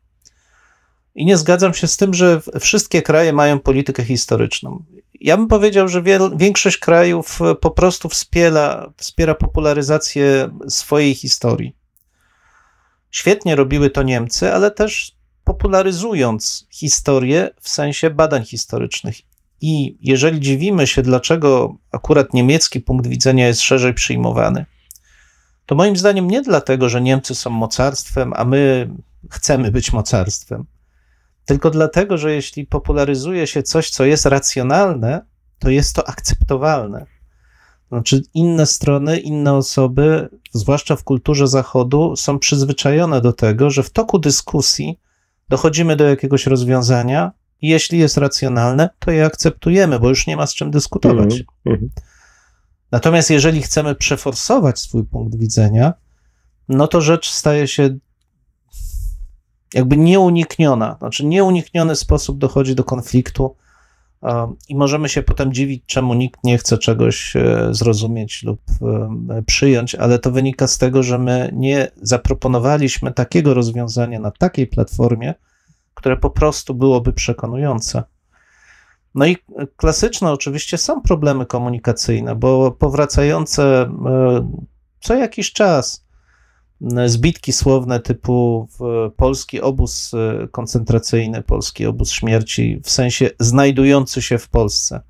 [1.15, 4.83] I nie zgadzam się z tym, że wszystkie kraje mają politykę historyczną.
[5.13, 11.75] Ja bym powiedział, że wiel, większość krajów po prostu wspiera, wspiera popularyzację swojej historii.
[13.11, 19.15] Świetnie robiły to Niemcy, ale też popularyzując historię w sensie badań historycznych.
[19.61, 24.65] I jeżeli dziwimy się, dlaczego akurat niemiecki punkt widzenia jest szerzej przyjmowany,
[25.65, 28.89] to moim zdaniem nie dlatego, że Niemcy są mocarstwem, a my
[29.31, 30.65] chcemy być mocarstwem
[31.45, 35.25] tylko dlatego, że jeśli popularyzuje się coś, co jest racjonalne,
[35.59, 37.05] to jest to akceptowalne.
[37.89, 43.89] Znaczy, inne strony, inne osoby, zwłaszcza w kulturze Zachodu, są przyzwyczajone do tego, że w
[43.89, 44.99] toku dyskusji
[45.49, 50.47] dochodzimy do jakiegoś rozwiązania i jeśli jest racjonalne, to je akceptujemy, bo już nie ma
[50.47, 51.43] z czym dyskutować.
[51.65, 51.87] Mm -hmm.
[52.91, 55.93] Natomiast jeżeli chcemy przeforsować swój punkt widzenia,
[56.69, 57.97] no to rzecz staje się
[59.73, 63.55] jakby nieunikniona, znaczy nieunikniony sposób dochodzi do konfliktu
[64.69, 68.61] i możemy się potem dziwić, czemu nikt nie chce czegoś e, zrozumieć lub
[69.45, 75.33] przyjąć, ale to wynika z tego, że my nie zaproponowaliśmy takiego rozwiązania na takiej platformie,
[75.93, 78.03] które po prostu byłoby przekonujące.
[79.15, 79.37] No i
[79.75, 84.51] klasyczne oczywiście są problemy komunikacyjne, bo powracające e,
[84.99, 86.05] co jakiś czas
[87.05, 88.67] zbitki słowne typu
[89.17, 95.01] polski obóz e, koncentracyjny, polski obóz śmierci, w sensie znajdujący się w Polsce.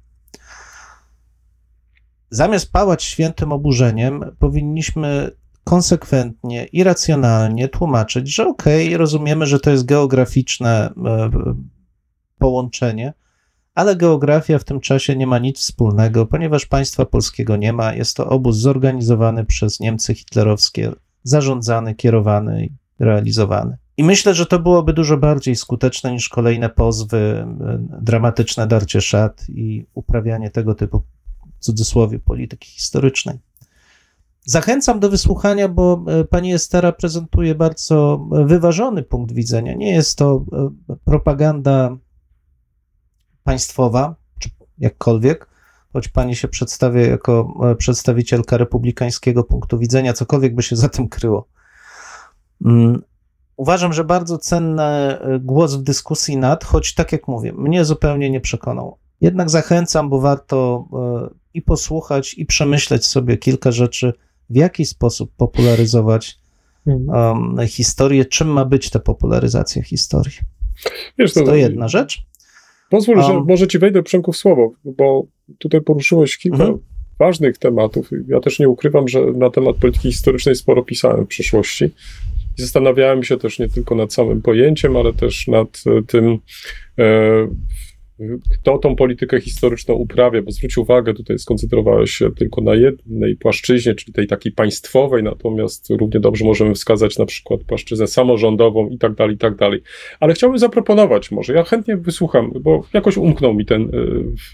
[2.30, 5.32] zamiast pałać świętym oburzeniem, powinniśmy
[5.64, 11.30] konsekwentnie i racjonalnie tłumaczyć, że okej, okay, rozumiemy, że to jest geograficzne e,
[12.38, 13.14] połączenie,
[13.76, 17.94] ale geografia w tym czasie nie ma nic wspólnego, ponieważ państwa polskiego nie ma.
[17.94, 20.92] Jest to obóz zorganizowany przez Niemcy hitlerowskie,
[21.24, 23.78] zarządzany, kierowany i realizowany.
[23.98, 27.48] I myślę, że to byłoby dużo bardziej skuteczne niż kolejne pozwy,
[28.02, 31.02] dramatyczne darcie szat i uprawianie tego typu,
[31.60, 33.40] w cudzysłowie, polityki historycznej.
[34.46, 39.74] Zachęcam do wysłuchania, bo e, pani Estera prezentuje bardzo wyważony punkt widzenia.
[39.74, 40.46] Nie jest to
[40.90, 41.98] e, propaganda
[43.44, 45.51] państwowa, czy jakkolwiek,
[45.94, 51.10] choć pani się przedstawia jako e, przedstawicielka republikańskiego punktu widzenia, cokolwiek by się za tym
[51.10, 51.48] kryło.
[52.66, 53.02] Mm,
[53.58, 58.42] uważam, że bardzo cenny głos w dyskusji nad, choć tak jak mówię, mnie zupełnie nie
[58.42, 58.98] przekonał.
[59.22, 60.88] Jednak zachęcam, bo warto
[61.54, 64.14] i posłuchać, i przemyśleć sobie kilka rzeczy,
[64.50, 66.40] w jaki sposób popularyzować
[66.86, 70.38] um, historię, czym ma być ta popularyzacja historii.
[71.18, 72.26] Wiesz, to, to jedna rzecz.
[72.92, 75.24] Pozwól, że może ci wejdę Przemku w słowo, bo
[75.58, 76.80] tutaj poruszyłeś kilka mhm.
[77.20, 78.10] ważnych tematów.
[78.28, 81.86] Ja też nie ukrywam, że na temat polityki historycznej sporo pisałem w przeszłości.
[82.58, 86.38] I zastanawiałem się też nie tylko nad samym pojęciem, ale też nad e, tym,
[87.00, 87.48] e,
[88.54, 93.96] kto tą politykę historyczną uprawia, bo zwróć uwagę, tutaj skoncentrowałeś się tylko na jednej płaszczyźnie,
[93.96, 99.14] czyli tej takiej państwowej, natomiast równie dobrze możemy wskazać na przykład płaszczyznę samorządową i tak
[99.14, 99.82] dalej, i tak dalej.
[100.20, 103.92] Ale chciałbym zaproponować może, ja chętnie wysłucham, bo jakoś umknął mi ten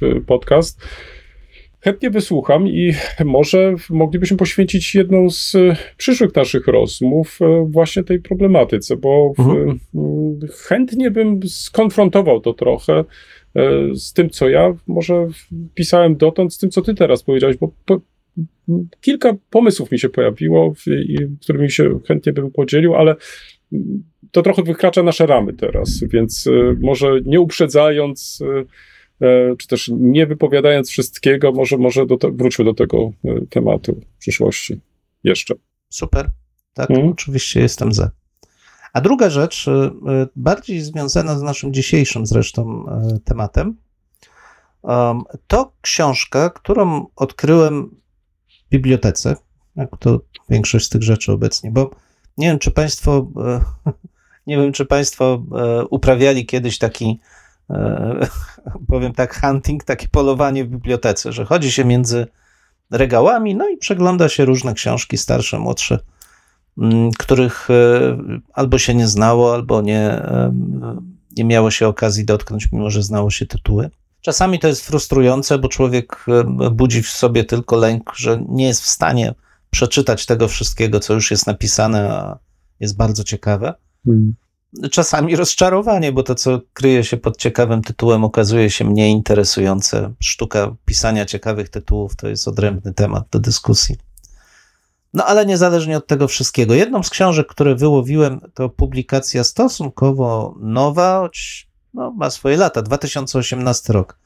[0.02, 0.82] y, podcast,
[1.88, 2.93] chętnie wysłucham i
[3.26, 5.56] może moglibyśmy poświęcić jedną z
[5.97, 9.80] przyszłych naszych rozmów y, właśnie tej problematyce, bo mhm.
[10.67, 13.04] chętnie bym skonfrontował to trochę
[13.58, 15.28] E, z tym, co ja może
[15.73, 18.02] pisałem dotąd, z tym, co ty teraz powiedziałeś, bo po,
[19.02, 20.73] kilka pomysłów mi się pojawiło,
[21.41, 23.15] którymi się chętnie bym podzielił, ale
[24.32, 28.63] to trochę wykracza nasze ramy teraz, więc e, może nie uprzedzając, e,
[29.58, 33.12] czy też nie wypowiadając wszystkiego, może, może do te, wróćmy do tego
[33.50, 34.80] tematu w przyszłości
[35.24, 35.56] jeszcze.
[35.90, 36.30] Super.
[36.74, 37.10] Tak, hmm?
[37.10, 38.12] oczywiście jestem za.
[38.94, 39.72] A druga rzecz, y,
[40.36, 42.86] bardziej związana z naszym dzisiejszym zresztą
[43.26, 43.76] tematem,
[45.48, 47.90] to książka, którą odkryłem
[48.50, 49.36] w bibliotece,
[49.76, 51.90] jak to większość z tych rzeczy obecnie, bo
[52.38, 53.28] nie wiem, czy Państwo,
[54.48, 55.44] nie wiem, czy Państwo
[55.90, 57.20] uprawiali kiedyś taki,
[58.90, 62.28] powiem tak, hunting, takie polowanie w bibliotece, że chodzi się między
[62.92, 66.00] regałami, no i przegląda się różne książki, starsze, młodsze,
[66.78, 68.18] Mm, których e,
[68.54, 70.54] albo się nie znało, albo nie, e,
[71.38, 73.90] nie miało się okazji dotknąć, mimo że znało się tytuły.
[74.22, 78.82] Czasami to jest frustrujące, bo człowiek e, budzi w sobie tylko lęk, że nie jest
[78.82, 79.34] w stanie
[79.70, 82.40] przeczytać tego wszystkiego, co już jest napisane, a
[82.80, 83.74] jest bardzo ciekawe.
[84.06, 84.34] Hmm.
[84.92, 90.14] Czasami rozczarowanie, bo to, co kryje się pod ciekawym tytułem, okazuje się mniej interesujące.
[90.20, 93.96] Sztuka pisania ciekawych tytułów to jest odrębny temat do dyskusji.
[95.14, 101.20] No ale niezależnie od tego wszystkiego, jedną z książek, które wyłowiłem, to publikacja stosunkowo nowa,
[101.20, 104.20] choć no, ma swoje lata, 2018 rok.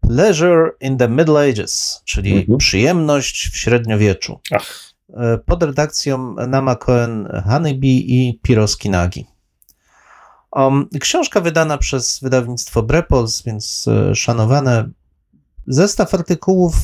[0.00, 2.58] Pleasure in the Middle Ages, czyli mhm.
[2.58, 4.40] przyjemność w średniowieczu.
[4.50, 4.92] Ach.
[5.14, 9.26] E, pod redakcją Nama Cohen Honeybee i Piroski Nagi.
[11.00, 14.90] Książka wydana przez wydawnictwo Brepols, więc e, szanowane.
[15.66, 16.74] Zestaw artykułów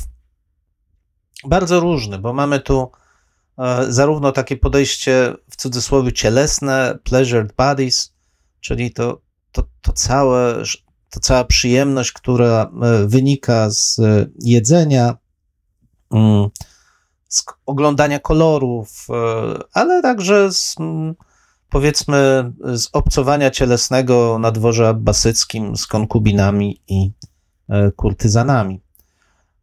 [1.45, 2.91] bardzo różny, bo mamy tu
[3.59, 8.13] E, zarówno takie podejście w cudzysłowie cielesne, pleasured bodies,
[8.61, 9.21] czyli to,
[9.53, 10.63] to, to, całe,
[11.11, 14.01] to cała przyjemność, która e, wynika z
[14.41, 15.17] jedzenia,
[16.11, 16.49] mm,
[17.29, 19.07] z oglądania kolorów,
[19.73, 21.15] ale także z, mm,
[21.73, 27.11] powiedzmy z obcowania cielesnego na dworze abbasyckim z konkubinami i
[27.97, 28.81] kurtyzanami.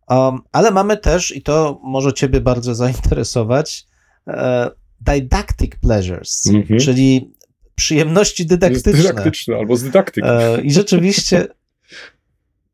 [0.10, 3.88] Um, ale mamy też, i to może Ciebie bardzo zainteresować,
[4.28, 4.70] e,
[5.02, 6.86] didactic pleasures, -hmm.
[6.86, 7.34] czyli
[7.76, 8.94] przyjemności dydaktyczne.
[8.94, 10.28] Dydaktyczne albo z dydaktyki.
[10.28, 11.48] E, I rzeczywiście.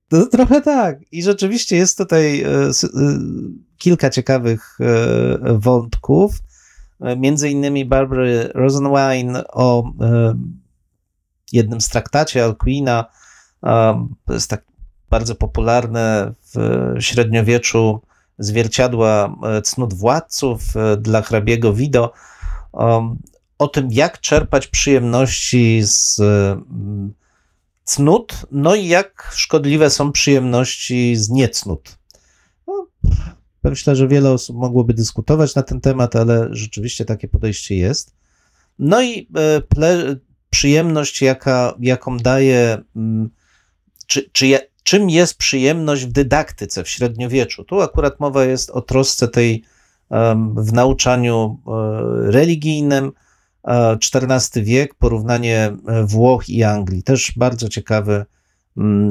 [0.10, 1.00] To trochę tak.
[1.12, 2.72] I rzeczywiście jest tutaj e, e
[3.78, 6.32] kilka ciekawych e, wątków.
[7.02, 9.92] E, między innymi Barbary Rosenwein o
[11.52, 13.06] jednym z traktacie Alcuina.
[14.26, 14.66] To jest tak
[15.10, 16.58] bardzo popularne w
[17.00, 18.02] średniowieczu
[18.40, 22.14] zwierciadła e, cnót władców e, dla hrabiego Wido
[23.58, 27.14] o tym, jak czerpać przyjemności z mm,
[27.84, 31.98] cnót, no i jak szkodliwe są przyjemności z niecnót.
[32.68, 32.88] No,
[33.70, 38.16] Myślę, że wiele osób mogłoby dyskutować na ten temat, ale rzeczywiście takie podejście jest.
[38.80, 40.16] No i e, ple,
[40.50, 43.30] przyjemność, jaka, jaką daje, mm,
[44.08, 47.64] czy, czy czym jest przyjemność w dydaktyce w średniowieczu.
[47.64, 49.64] Tu akurat mowa jest o trosce tej
[50.56, 53.12] w nauczaniu e, religijnym.
[54.14, 57.04] XIV wiek, porównanie Włoch i Anglii.
[57.04, 58.26] Też bardzo ciekawy,
[58.78, 59.10] mm,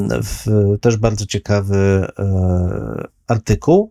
[0.81, 2.07] też bardzo ciekawy
[3.27, 3.91] artykuł.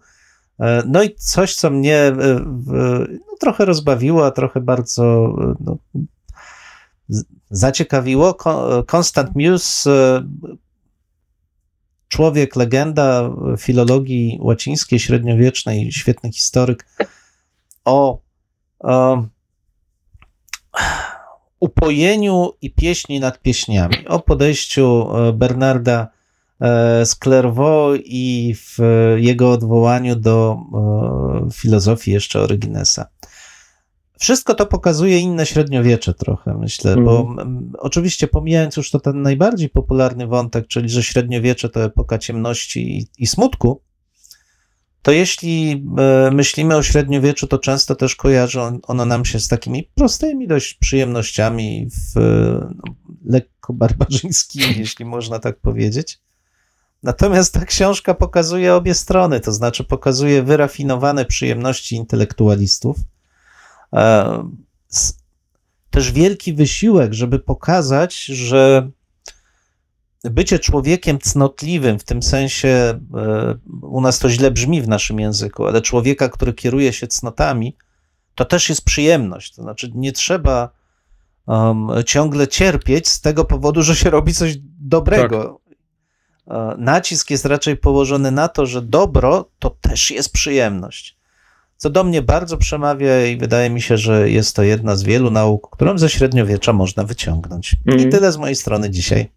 [0.60, 2.16] E, no i coś, co mnie e,
[3.28, 5.78] no, trochę rozbawiło, a trochę bardzo no,
[7.50, 8.38] zaciekawiło.
[8.96, 10.24] Constant Muse, e,
[12.08, 16.88] człowiek, legenda filologii łacińskiej, średniowiecznej, świetny historyk,
[17.86, 18.22] o,
[18.80, 19.24] o
[21.60, 26.13] upojeniu i pieśni nad pieśniami, o podejściu Bernarda E,
[27.06, 28.78] z Clairvaux i w
[29.18, 33.06] jego odwołaniu do e, filozofii jeszcze Oryginesa.
[34.20, 37.06] Wszystko to pokazuje inne średniowiecze trochę, myślę, mm.
[37.06, 37.72] bo mhm.
[37.78, 43.08] oczywiście pomijając już to ten najbardziej popularny wątek, czyli że średniowiecze to epoka ciemności i,
[43.18, 43.82] i smutku,
[45.02, 49.90] to jeśli e, myślimy o średniowieczu, to często też kojarzy ono nam się z takimi
[49.96, 52.16] prostymi dość przyjemnościami, w,
[52.76, 52.94] no,
[53.26, 56.20] lekko barbarzyńskimi, jeśli można tak powiedzieć.
[57.04, 62.98] Natomiast ta książka pokazuje obie strony, to znaczy pokazuje wyrafinowane przyjemności intelektualistów.
[63.94, 64.50] E,
[65.90, 68.90] też wielki wysiłek, żeby pokazać, że
[70.24, 73.00] bycie człowiekiem cnotliwym, w tym sensie e,
[73.82, 77.78] u nas to źle brzmi w naszym języku, ale człowieka, który kieruje się cnotami,
[78.36, 79.56] to też jest przyjemność.
[79.56, 80.70] To znaczy, nie trzeba
[81.48, 85.62] um, ciągle cierpieć z tego powodu, że się robi coś dobrego.
[86.48, 91.18] E, nacisk jest raczej położony na to, że dobro to też jest przyjemność.
[91.78, 95.32] Co do mnie bardzo przemawia i wydaje mi się, że jest to jedna z wielu
[95.32, 97.76] nauk, którą ze średniowiecza można wyciągnąć.
[97.86, 98.00] Mm.
[98.00, 98.12] I mhm.
[98.12, 99.30] tyle z mojej strony dzisiaj.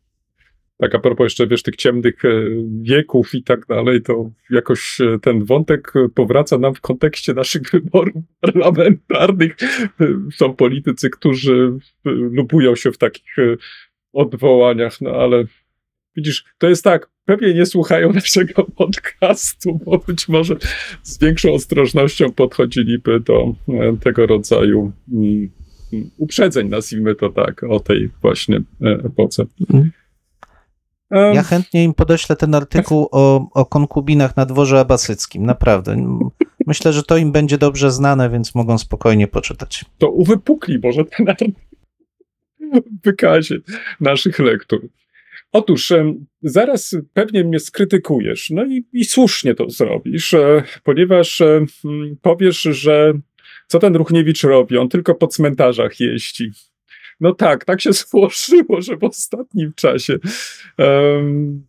[0.79, 2.29] Tak, a propos jeszcze, wiesz, tych ciemnych e,
[2.83, 8.15] wieków i tak dalej, to jakoś e, ten wątek powraca nam w kontekście naszych wyborów
[8.41, 9.57] parlamentarnych.
[10.35, 11.73] Są politycy, którzy
[12.05, 13.37] lubują się w takich
[14.13, 15.45] odwołaniach, no ale
[16.17, 20.57] Widzisz, to jest tak, pewnie nie słuchają naszego podcastu, bo być może
[21.03, 25.51] z większą ostrożnością podchodziliby do e, tego rodzaju mm,
[26.19, 29.47] uprzedzeń, nazwijmy to tak, o tej właśnie e, epoce.
[29.71, 29.91] Mhm.
[31.11, 36.19] Ja chętnie im podeślę ten artykuł o, o konkubinach na dworze abasyckim, naprawdę.
[36.67, 39.85] Myślę, że to im będzie dobrze znane, więc mogą spokojnie poczytać.
[39.99, 41.61] To uwypukli może ten artykuł
[42.61, 43.57] w wykazie
[44.01, 44.89] naszych lektur.
[45.53, 45.93] Otóż
[46.43, 51.67] zaraz pewnie mnie skrytykujesz, no i, i słusznie to zrobisz, e, ponieważ e,
[52.23, 53.13] powiesz, że
[53.67, 54.79] co ten Ruchniewicz robi?
[54.79, 56.51] On tylko po cmentarzach jeździ.
[57.21, 60.19] No tak, tak się złożyło, że w ostatnim czasie
[60.79, 61.67] um,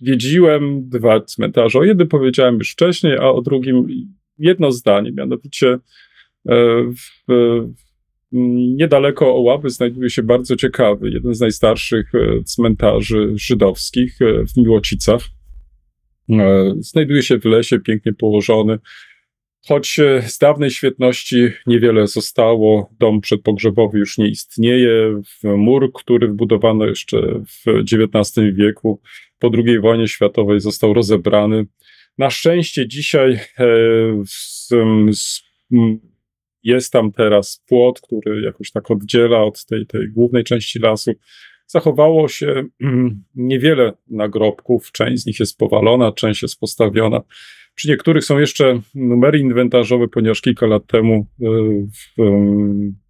[0.00, 1.78] wiedziłem dwa cmentarze.
[1.78, 3.86] O jednym powiedziałem już wcześniej, a o drugim
[4.38, 5.78] jedno zdanie, mianowicie
[6.94, 7.26] w,
[8.32, 15.22] Niedaleko Oławy znajduje się bardzo ciekawy, jeden z najstarszych e, cmentarzy żydowskich e, w Miłocicach.
[16.30, 18.78] E, znajduje się w lesie, pięknie położony.
[19.68, 25.20] Choć z dawnej świetności niewiele zostało, dom przedpogrzebowy już nie istnieje.
[25.44, 29.00] Mur, który wbudowano jeszcze w XIX wieku,
[29.38, 31.66] po II wojnie światowej został rozebrany.
[32.18, 33.40] Na szczęście dzisiaj
[34.26, 34.68] z,
[35.12, 35.42] z,
[36.64, 41.12] jest tam teraz płot, który jakoś tak oddziela od tej, tej głównej części lasu.
[41.66, 47.20] Zachowało się mm, niewiele nagrobków, część z nich jest powalona, część jest postawiona.
[47.74, 51.26] Przy niektórych są jeszcze numery inwentarzowe, ponieważ kilka lat temu
[52.18, 52.22] w,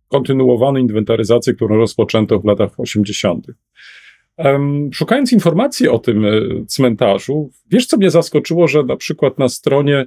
[0.09, 3.47] kontynuowano inwentaryzację, którą rozpoczęto w latach 80.
[4.93, 10.07] Szukając informacji o tym y, cmentarzu, wiesz co mnie zaskoczyło, że na przykład na stronie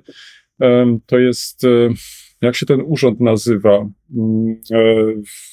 [1.05, 1.89] to jest y,
[2.41, 4.61] jak się ten urząd nazywa, mm,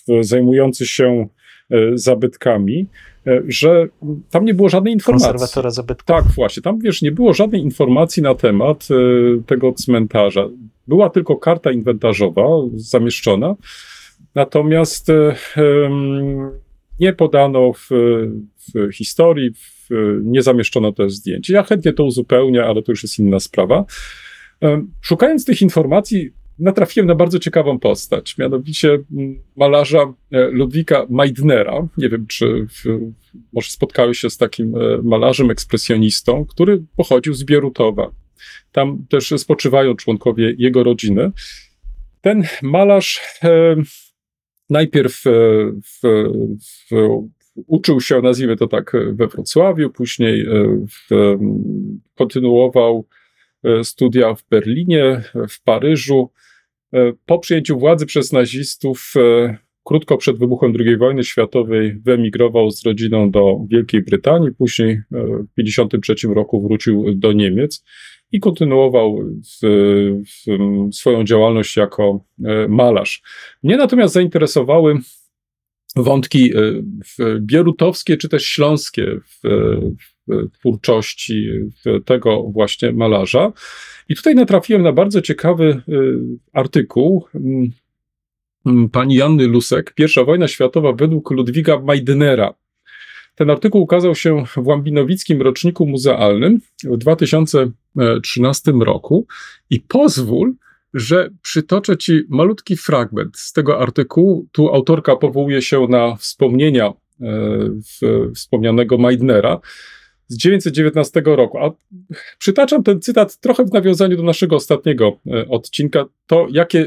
[0.08, 1.28] e, zajmujący się
[1.70, 2.86] e, zabytkami,
[3.26, 3.88] e, że
[4.30, 5.28] tam nie było żadnej informacji.
[5.28, 6.06] Konserwatora zabytków.
[6.06, 6.62] Tak, właśnie.
[6.62, 8.88] Tam, wiesz, nie było żadnej informacji na temat
[9.46, 10.48] tego cmentarza.
[10.88, 12.42] Była tylko karta inwentarzowa
[12.74, 13.54] zamieszczona,
[14.34, 15.08] natomiast
[17.00, 17.88] nie podano w,
[18.74, 19.88] w historii, w,
[20.22, 21.50] nie zamieszczono też zdjęć.
[21.50, 23.84] Ja chętnie to uzupełnię, ale to już jest inna sprawa.
[25.00, 28.98] Szukając tych informacji, natrafiłem na bardzo ciekawą postać, mianowicie
[29.56, 31.88] malarza Ludwika Meidnera.
[31.96, 33.00] Nie wiem, czy w,
[33.52, 38.10] może spotkałeś się z takim malarzem, ekspresjonistą, który pochodził z Bierutowa.
[38.72, 41.32] Tam też spoczywają członkowie jego rodziny.
[42.20, 43.76] Ten malarz e,
[44.70, 45.30] najpierw e,
[45.84, 46.00] w,
[46.90, 47.08] w,
[47.66, 51.38] uczył się, nazwijmy to tak, we Wrocławiu, później e,
[52.14, 53.21] kontynuował e,
[53.82, 56.30] studia w Berlinie, w Paryżu.
[56.92, 59.14] E, po przyjęciu władzy przez nazistów,
[59.84, 66.28] krótko przed wybuchem II wojny światowej, wyemigrował z rodziną do Wielkiej Brytanii, później w 1953
[66.34, 67.84] roku wrócił do Niemiec
[68.32, 69.18] i kontynuował
[69.62, 69.66] w,
[70.24, 72.24] w swoją działalność jako
[72.68, 73.22] malarz.
[73.62, 74.98] Mnie natomiast zainteresowały
[75.96, 76.60] wątki e,
[77.40, 79.40] bierutowskie czy też śląskie w
[80.52, 81.48] twórczości
[82.04, 83.52] tego właśnie malarza.
[84.08, 85.92] I tutaj natrafiłem na bardzo ciekawy e,
[86.52, 87.70] artykuł mm,
[88.66, 92.54] mm, pani Janny Lusek, Pierwsza wojna światowa według Ludwiga Majdnera.
[93.34, 99.26] Ten artykuł ukazał się w Łambinowickim Roczniku Muzealnym w 2013 roku
[99.70, 100.54] i pozwól,
[100.94, 104.46] że przytoczę ci malutki fragment z tego artykułu.
[104.52, 109.60] Tu autorka powołuje się na wspomnienia e, wspomnianego Meidnera
[110.32, 111.58] z 1919 roku.
[111.58, 111.70] A
[112.38, 116.04] przytaczam ten cytat trochę w nawiązaniu do naszego ostatniego e, odcinka.
[116.26, 116.86] To, jakie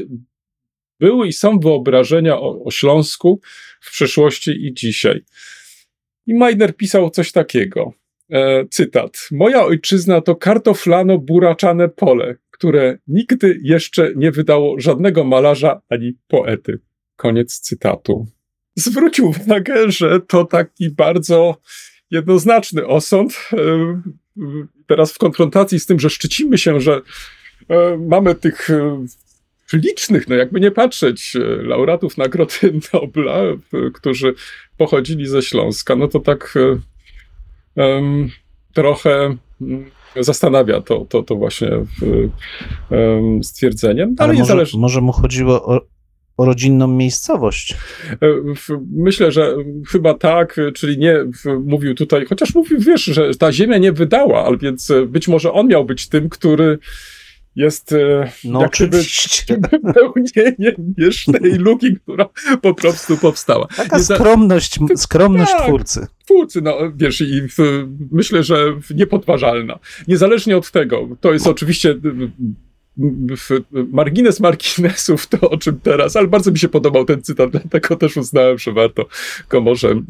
[1.00, 3.40] były i są wyobrażenia o, o Śląsku
[3.80, 5.24] w przeszłości i dzisiaj.
[6.26, 7.92] I Meidner pisał coś takiego.
[8.32, 9.28] E, cytat.
[9.32, 16.78] Moja ojczyzna to kartoflano-buraczane pole, które nigdy jeszcze nie wydało żadnego malarza ani poety.
[17.16, 18.26] Koniec cytatu.
[18.76, 21.56] Zwrócił uwagę, że to taki bardzo
[22.10, 23.50] jednoznaczny osąd.
[23.52, 23.56] E,
[24.86, 27.00] teraz w konfrontacji z tym, że szczycimy się, że
[27.68, 29.06] e, mamy tych e,
[29.72, 33.40] licznych, no jakby nie patrzeć, laureatów Nagrody Nobla,
[33.94, 34.34] którzy
[34.76, 36.54] pochodzili ze Śląska, no to tak
[37.76, 38.30] um,
[38.72, 41.70] trochę mm, zastanawia to, to, to właśnie
[42.90, 44.14] um, stwierdzeniem.
[44.18, 45.80] Ale, ale może, może mu chodziło o
[46.38, 47.76] rodzinną miejscowość.
[48.10, 48.16] E,
[48.92, 49.56] myślę, że
[49.88, 51.16] chyba tak, czyli nie
[51.64, 55.68] mówił tutaj, chociaż mówił, wiesz, że ta ziemia nie wydała, ale więc być może on
[55.68, 56.78] miał być tym, który
[57.56, 59.58] jest e, no, jak oczywiście.
[59.72, 62.28] wypełnieniem wiesznej luki, która
[62.62, 63.66] po prostu powstała.
[63.76, 66.06] Taka skromność, skromność tak, twórcy.
[66.24, 68.56] Twórcy, no wiesz, i w, myślę, że
[68.94, 69.78] niepodważalna.
[70.08, 71.94] Niezależnie od tego, to jest oczywiście
[73.92, 78.16] margines marginesów, to o czym teraz, ale bardzo mi się podobał ten cytat, dlatego też
[78.16, 79.06] uznałem, że warto
[79.50, 80.02] go może e,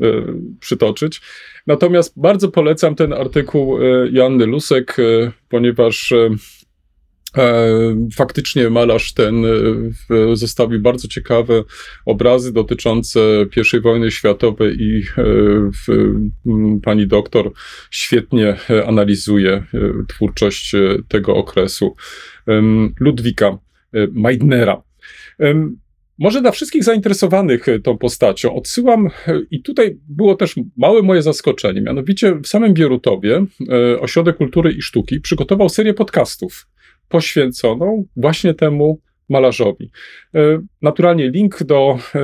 [0.61, 1.21] przytoczyć.
[1.67, 6.29] Natomiast bardzo polecam ten artykuł e, Joanny Lusek, e, ponieważ E,
[8.15, 11.65] faktycznie malarz ten e, zostawił bardzo ciekawe
[12.07, 13.21] obrazy dotyczące
[13.75, 15.25] I wojny światowej i e,
[16.83, 17.53] pani doktor
[17.91, 18.57] świetnie
[18.87, 19.65] analizuje
[20.09, 20.73] twórczość
[21.09, 21.95] tego okresu.
[23.01, 23.59] Ludwika
[24.13, 24.83] Meidnera.
[26.19, 29.09] Może dla wszystkich zainteresowanych tą postacią odsyłam,
[29.51, 33.47] i tutaj było też małe moje zaskoczenie, mianowicie w samym Bierutowie
[34.01, 36.67] Ośrodek Kultury i Sztuki przygotował serię podcastów
[37.09, 39.91] poświęconą właśnie temu malarzowi.
[40.35, 42.21] E, naturalnie link do e,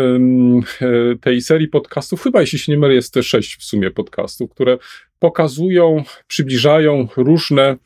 [1.21, 4.79] tej serii podcastów, chyba jeśli się nie mylę, jest sześć w sumie podcastów, które
[5.19, 7.77] pokazują, przybliżają różne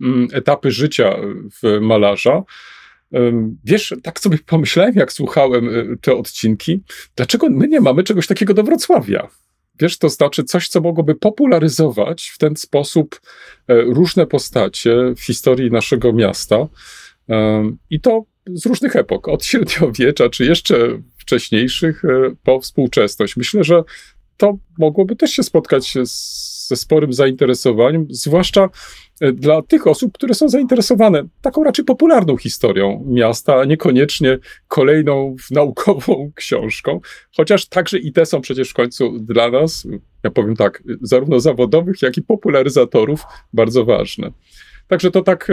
[0.00, 1.16] mm, etapy życia
[1.62, 2.42] w malarza.
[3.64, 6.82] Wiesz, tak sobie pomyślałem, jak słuchałem e, te odcinki,
[7.16, 9.28] dlaczego my nie mamy czegoś takiego do Wrocławia?
[9.80, 13.20] Wiesz, to znaczy coś, co mogłoby popularyzować w ten sposób
[13.68, 16.66] e, różne postacie w historii naszego miasta.
[17.90, 20.76] I to z różnych epok, od średniowiecza, czy jeszcze
[21.18, 22.08] wcześniejszych, e,
[22.42, 23.36] po współczesność.
[23.36, 23.82] Myślę, że
[24.36, 25.94] to mogłoby też się spotkać
[26.68, 28.68] ze sporym zainteresowaniem, zwłaszcza
[29.20, 34.38] e, dla tych osób, które są zainteresowane taką raczej popularną historią miasta, a niekoniecznie
[34.68, 37.00] kolejną naukową książką,
[37.36, 39.86] chociaż także i te są przecież w końcu dla nas,
[40.24, 44.30] ja powiem tak, zarówno zawodowych, jak i popularyzatorów bardzo ważne.
[44.88, 45.48] Także to tak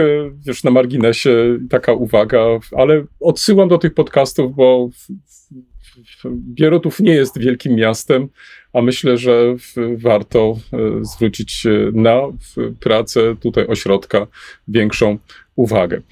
[0.46, 2.44] już e, na marginesie taka uwaga,
[2.76, 4.88] ale odsyłam do tych podcastów, bo
[6.30, 8.28] Bierutów nie jest wielkim miastem,
[8.72, 9.56] a myślę, że
[9.96, 12.20] warto e, zwrócić na
[12.80, 14.26] pracę tutaj ośrodka
[14.68, 15.18] większą
[15.56, 16.02] uwagę.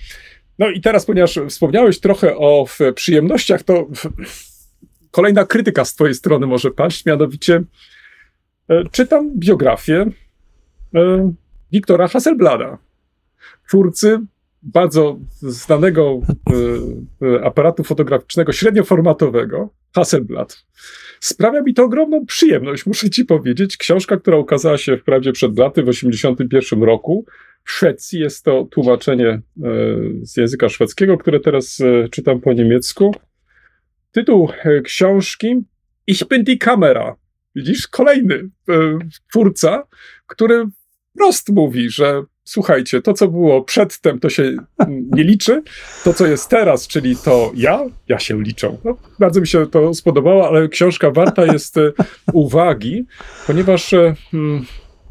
[0.58, 3.88] No i teraz, ponieważ wspomniałeś trochę o przyjemnościach, to
[5.10, 7.62] kolejna krytyka z Twojej strony może paść, mianowicie
[8.68, 10.06] e, czytam biografię
[10.94, 11.32] e,
[11.72, 12.78] Wiktora Hasselblada,
[13.68, 14.20] twórcy
[14.62, 16.20] bardzo znanego
[17.44, 20.64] aparatu fotograficznego średnioformatowego, Hasselblad.
[21.20, 23.76] Sprawia mi to ogromną przyjemność, muszę ci powiedzieć.
[23.76, 27.26] Książka, która ukazała się wprawdzie przed laty, w 1981 roku.
[27.64, 29.40] W Szwecji jest to tłumaczenie
[30.22, 31.78] z języka szwedzkiego, które teraz
[32.10, 33.14] czytam po niemiecku.
[34.12, 34.48] Tytuł
[34.84, 35.64] książki
[36.06, 37.16] Ich bin die Kamera.
[37.54, 38.98] Widzisz, kolejny e,
[39.30, 39.86] twórca,
[40.26, 40.66] który
[41.14, 44.56] wprost mówi, że słuchajcie, to co było przedtem, to się
[44.88, 45.62] nie liczy.
[46.04, 48.76] To co jest teraz, czyli to ja, ja się liczę.
[48.84, 51.92] No, bardzo mi się to spodobało, ale książka warta jest e,
[52.32, 53.04] uwagi,
[53.46, 54.64] ponieważ e, hmm,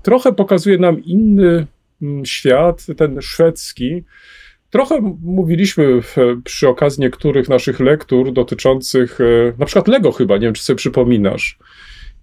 [0.03, 1.67] trochę pokazuje nam inny
[1.99, 4.03] hmm, świat, ten szwedzki.
[4.69, 10.41] Trochę mówiliśmy w, przy okazji niektórych naszych lektur dotyczących, e, na przykład Lego chyba, nie
[10.41, 11.57] wiem czy sobie przypominasz,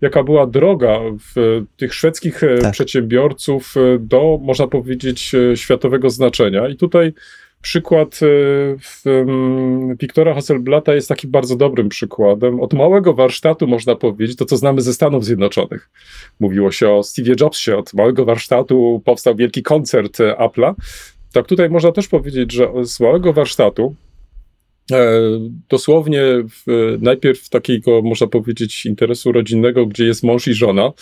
[0.01, 1.01] jaka była droga
[1.35, 2.73] w tych szwedzkich e, tak.
[2.73, 6.69] przedsiębiorców e, do, można powiedzieć, światowego znaczenia.
[6.69, 7.13] I tutaj
[7.63, 8.21] przykład
[10.01, 12.61] Wiktora Hasselblata jest takim bardzo dobrym przykładem.
[12.61, 15.91] Od małego warsztatu można powiedzieć, to co znamy ze Stanów Zjednoczonych.
[16.41, 20.75] Mówiło się o Steve Jobsie, od małego warsztatu powstał wielki koncert Apple'a.
[21.33, 24.06] Tak, tutaj można też powiedzieć, że z małego warsztatu, e,
[25.68, 30.93] dosłownie w, najpierw takiego, można powiedzieć, interesu rodzinnego, gdzie jest mąż i żona,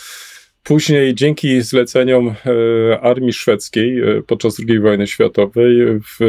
[0.64, 6.20] Później dzięki zleceniom e, armii szwedzkiej e, podczas II wojny światowej w,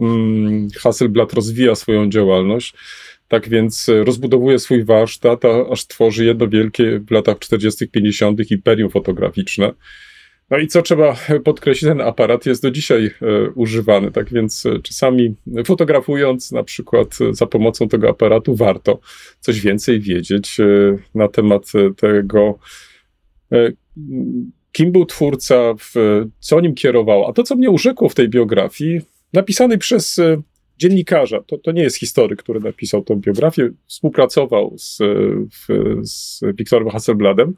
[0.00, 2.74] mm, Hasselblad rozwija swoją działalność.
[3.28, 5.42] Tak więc rozbudowuje swój warsztat,
[5.72, 8.50] aż tworzy jedno wielkie w latach 40., 50.
[8.50, 9.72] imperium fotograficzne.
[10.50, 14.78] No i co trzeba podkreślić, ten aparat jest do dzisiaj e, używany, tak więc e,
[14.82, 15.34] czasami
[15.64, 19.00] fotografując na przykład za pomocą tego aparatu warto
[19.40, 20.64] coś więcej wiedzieć e,
[21.14, 22.58] na temat tego,
[24.72, 25.74] kim był twórca,
[26.40, 27.28] co nim kierował.
[27.28, 29.00] A to, co mnie urzekło w tej biografii,
[29.32, 30.20] napisanej przez
[30.78, 34.98] dziennikarza, to, to nie jest historyk, który napisał tę biografię, współpracował z,
[36.02, 37.54] z Wiktorem Hasselbladem,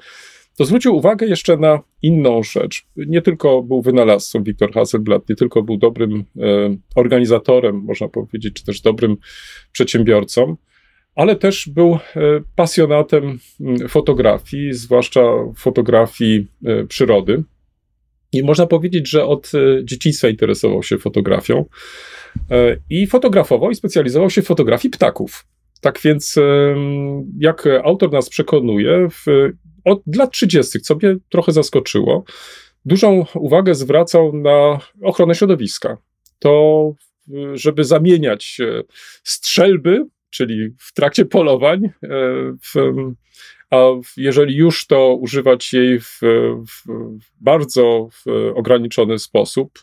[0.61, 2.87] to zwrócił uwagę jeszcze na inną rzecz.
[2.97, 8.65] Nie tylko był wynalazcą Wiktor Hasselblad, nie tylko był dobrym e, organizatorem, można powiedzieć, czy
[8.65, 9.17] też dobrym
[9.73, 10.57] przedsiębiorcą,
[11.15, 11.99] ale też był e,
[12.57, 13.39] pasjonatem
[13.89, 15.21] fotografii, zwłaszcza
[15.57, 17.43] fotografii e, przyrody.
[18.33, 19.53] I można powiedzieć, że od
[19.85, 21.65] dzieciństwa interesował się fotografią
[22.91, 25.47] i fotografował i specjalizował się w fotografii ptaków.
[25.81, 26.37] Tak więc,
[27.39, 29.24] jak autor nas przekonuje, w
[29.85, 32.24] od lat 30., co mnie trochę zaskoczyło,
[32.85, 35.97] dużą uwagę zwracał na ochronę środowiska.
[36.39, 36.95] To,
[37.55, 38.83] żeby zamieniać e,
[39.24, 41.91] strzelby, czyli w trakcie polowań, e,
[42.62, 42.74] w,
[43.70, 46.20] a jeżeli już, to używać jej w,
[46.68, 46.91] w
[47.41, 49.78] bardzo w ograniczony sposób.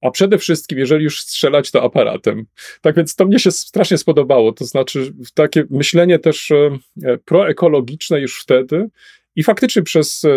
[0.00, 2.46] A przede wszystkim, jeżeli już strzelać, to aparatem.
[2.80, 4.52] Tak więc to mnie się strasznie spodobało.
[4.52, 6.78] To znaczy, takie myślenie też e,
[7.24, 8.88] proekologiczne już wtedy.
[9.36, 10.30] I faktycznie przez e,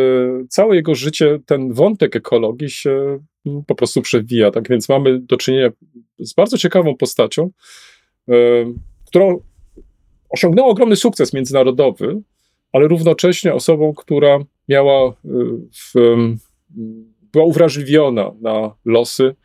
[0.49, 4.51] całe jego życie ten wątek ekologii się mm, po prostu przewija.
[4.51, 5.69] Tak więc mamy do czynienia
[6.19, 7.49] z bardzo ciekawą postacią,
[8.29, 8.33] e,
[9.07, 9.39] którą
[10.29, 12.21] osiągnęła ogromny sukces międzynarodowy,
[12.73, 14.39] ale równocześnie osobą, która
[14.69, 15.13] miała
[15.73, 15.93] w,
[17.31, 19.35] była uwrażliwiona na losy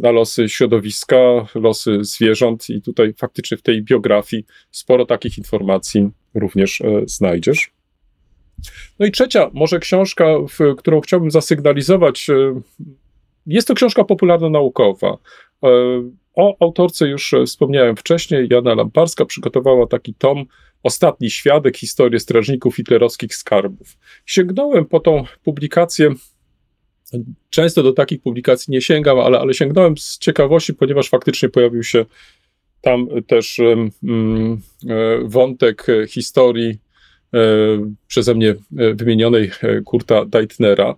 [0.00, 1.16] na losy środowiska,
[1.54, 7.70] losy zwierząt, i tutaj faktycznie w tej biografii sporo takich informacji również e, znajdziesz.
[8.98, 12.60] No i trzecia, może książka, w, którą chciałbym zasygnalizować, e,
[13.46, 15.18] jest to książka popularno-naukowa.
[15.64, 15.68] E,
[16.34, 18.48] o autorce już wspomniałem wcześniej.
[18.50, 20.44] Jana Lamparska przygotowała taki tom
[20.82, 23.98] Ostatni świadek historii strażników hitlerowskich skarbów.
[24.26, 26.10] Sięgnąłem po tą publikację
[27.50, 32.04] Często do takich publikacji nie sięgam, ale, ale sięgnąłem z ciekawości, ponieważ faktycznie pojawił się
[32.80, 34.60] tam też um,
[35.24, 36.78] wątek historii
[37.34, 37.38] e,
[38.06, 39.50] przeze mnie wymienionej
[39.84, 40.94] Kurta Deitnera.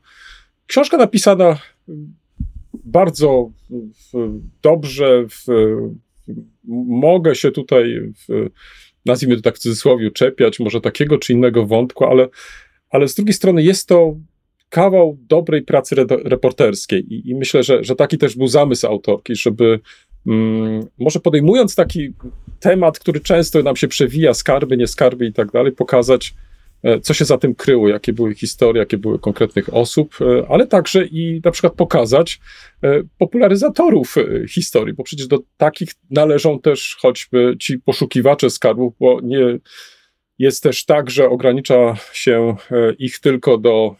[0.66, 1.58] Książka napisana
[2.84, 3.50] bardzo
[4.62, 5.26] dobrze.
[5.28, 5.46] W,
[6.86, 8.50] mogę się tutaj, w,
[9.06, 12.28] nazwijmy to tak w cudzysłowie, czepiać może takiego czy innego wątku, ale,
[12.90, 14.16] ale z drugiej strony jest to
[14.70, 15.94] kawał dobrej pracy
[16.24, 17.14] reporterskiej.
[17.14, 19.80] I, i myślę, że, że taki też był zamysł autorki, żeby
[20.26, 22.12] mm, może podejmując taki
[22.60, 26.34] temat, który często nam się przewija, skarby, nie skarby i tak dalej, pokazać,
[26.82, 30.66] e, co się za tym kryło, jakie były historie, jakie były konkretnych osób, e, ale
[30.66, 32.40] także i na przykład pokazać
[32.82, 34.14] e, popularyzatorów
[34.48, 39.58] historii, bo przecież do takich należą też choćby ci poszukiwacze skarbów, bo nie
[40.38, 42.56] jest też tak, że ogranicza się
[42.98, 43.96] ich tylko do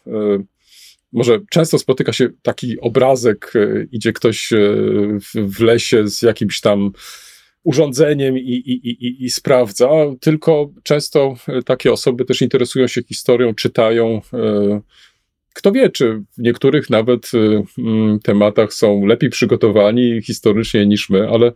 [1.13, 4.57] może często spotyka się taki obrazek, e, idzie ktoś e,
[5.35, 6.91] w, lesie z jakimś tam
[7.65, 9.89] urządzeniem i, i, i, i sprawdza,
[10.21, 11.35] tylko często
[11.65, 14.21] takie osoby też interesują się historią, czytają.
[15.55, 17.31] Kto wie, czy w niektórych nawet
[18.23, 21.53] tematach są lepiej przygotowani historycznie niż my, ale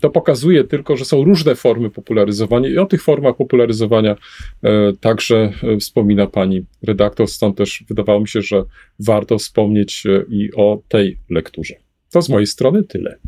[0.00, 4.16] to pokazuje tylko, że są różne formy popularyzowania i o tych formach popularyzowania
[4.62, 8.64] e, także e, wspomina pani redaktor, stąd też wydawało mi się, że
[8.98, 11.74] warto wspomnieć e, i o tej lekturze.
[12.10, 13.18] To z mojej strony tyle.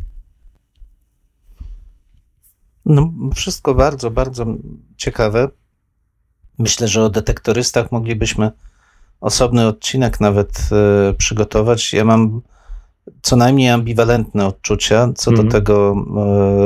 [2.85, 4.45] No, wszystko bardzo, bardzo
[4.97, 5.49] ciekawe.
[6.59, 8.51] Myślę, że o detektorystach moglibyśmy
[9.21, 10.69] osobny odcinek nawet
[11.11, 11.93] y, przygotować.
[11.93, 12.41] Ja mam
[13.21, 15.51] co najmniej ambiwalentne odczucia co do mhm.
[15.51, 15.95] tego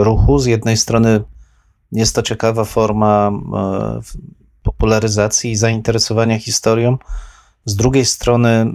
[0.01, 0.39] y, ruchu.
[0.39, 1.23] Z jednej strony
[1.91, 4.27] jest to ciekawa forma y,
[4.63, 6.97] popularyzacji i zainteresowania historią.
[7.65, 8.65] Z drugiej strony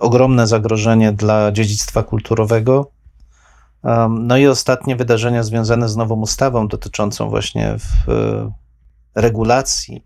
[0.00, 2.90] ogromne zagrożenie dla dziedzictwa kulturowego.
[4.10, 7.76] No i ostatnie wydarzenia związane z nową ustawą dotyczącą właśnie
[9.14, 10.02] regulacji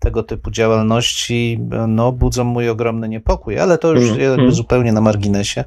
[0.00, 4.52] tego typu działalności no, budzą mój ogromny niepokój, ale to już mm, jakby mm.
[4.52, 5.64] zupełnie na marginesie.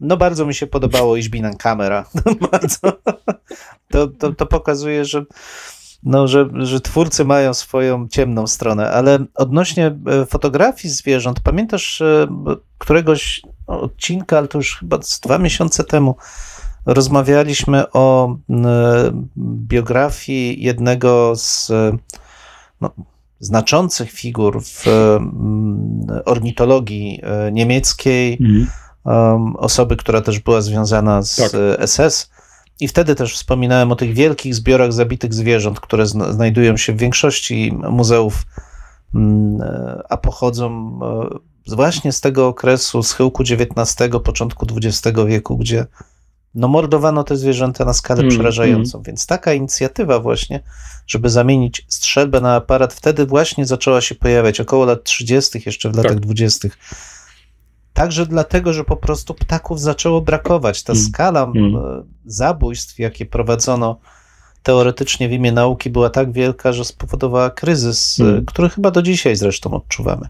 [0.00, 2.04] No bardzo mi się podobało Izbinan Kamera.
[2.52, 2.92] bardzo.
[3.90, 5.24] To, to, to pokazuje, że,
[6.02, 12.26] no, że, że twórcy mają swoją ciemną stronę, ale odnośnie e, fotografii zwierząt, pamiętasz e,
[12.78, 16.16] któregoś odcinka, ale to już chyba dwa miesiące temu,
[16.86, 18.36] rozmawialiśmy o
[19.38, 21.72] biografii jednego z
[22.80, 22.90] no,
[23.42, 29.56] znaczących figur w mm, ornitologii e, niemieckiej, mhm.
[29.56, 31.50] osoby, która też była związana z tak.
[31.86, 32.30] SS.
[32.80, 37.72] I wtedy też wspominałem o tych wielkich zbiorach zabitych zwierząt, które znajdują się w większości
[37.90, 38.46] muzeów,
[39.14, 39.60] mm,
[40.08, 45.86] a pochodzą e, właśnie z tego okresu schyłku XIX, początku XX wieku, gdzie
[46.54, 48.98] no mordowano te zwierzęta na skalę mm, przerażającą.
[48.98, 49.04] Mm.
[49.04, 50.60] Więc taka inicjatywa właśnie,
[51.06, 55.96] żeby zamienić strzelbę na aparat, wtedy właśnie zaczęła się pojawiać, około lat 30., jeszcze w
[55.96, 56.20] latach tak.
[56.20, 56.68] 20.
[57.92, 60.82] Także dlatego, że po prostu ptaków zaczęło brakować.
[60.82, 61.82] Ta mm, skala mm.
[62.26, 63.98] zabójstw, jakie prowadzono
[64.62, 68.44] teoretycznie w imię nauki, była tak wielka, że spowodowała kryzys, mm.
[68.46, 70.28] który chyba do dzisiaj zresztą odczuwamy.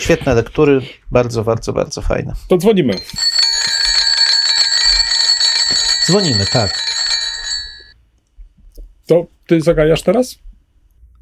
[0.00, 0.80] Świetne lektury,
[1.10, 2.34] bardzo, bardzo, bardzo fajne.
[2.48, 2.94] To dzwonimy.
[6.06, 6.92] Dzwonimy, tak.
[9.06, 10.38] To ty zagajasz teraz?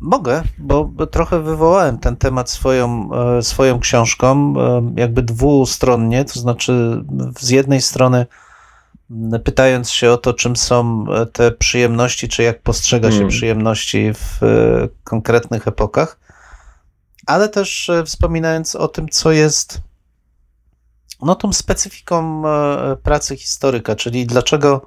[0.00, 7.04] Mogę, bo trochę wywołałem ten temat swoją, e, swoją książką, e, jakby dwustronnie, to znaczy
[7.38, 8.26] z jednej strony
[9.44, 13.30] pytając się o to, czym są e, te przyjemności, czy jak postrzega się hmm.
[13.30, 14.40] przyjemności w
[15.04, 16.18] konkretnych epokach,
[17.26, 19.80] ale też wspominając o tym, co jest
[21.22, 24.86] no, tą specyfiką e, pracy historyka, czyli dlaczego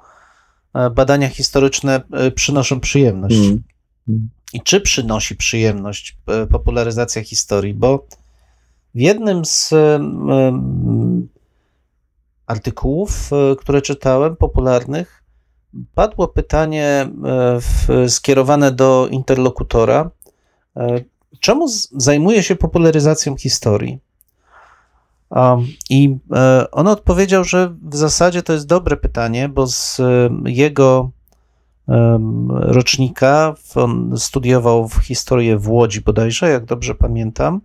[0.74, 3.36] e, badania historyczne e, przynoszą przyjemność.
[3.36, 4.28] Mm.
[4.52, 6.18] I czy przynosi przyjemność
[6.50, 7.74] popularyzacja historii?
[7.74, 8.06] Bo
[8.94, 9.74] w jednym z
[12.46, 15.24] artykułów, które czytałem, popularnych,
[15.94, 17.08] padło pytanie
[18.08, 20.10] skierowane do interlokutora,
[21.40, 23.98] czemu zajmuje się popularyzacją historii?
[25.90, 31.10] I e, on odpowiedział, że w zasadzie to jest dobre pytanie, bo z e, jego
[32.48, 37.60] rocznika, on studiował w historię w Łodzi bodajże, jak dobrze pamiętam.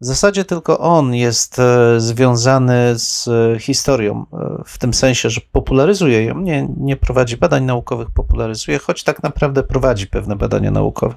[0.00, 3.28] W zasadzie tylko on jest e, związany z
[3.62, 4.26] historią,
[4.66, 9.62] w tym sensie, że popularyzuje ją, nie, nie prowadzi badań naukowych, popularyzuje, choć tak naprawdę
[9.62, 11.14] prowadzi pewne badania naukowe.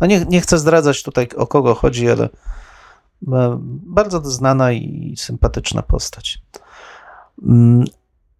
[0.00, 2.28] No nie, nie chcę zdradzać tutaj o kogo chodzi, ale
[3.22, 6.42] bardzo znana i sympatyczna postać.
[7.42, 7.84] Mm,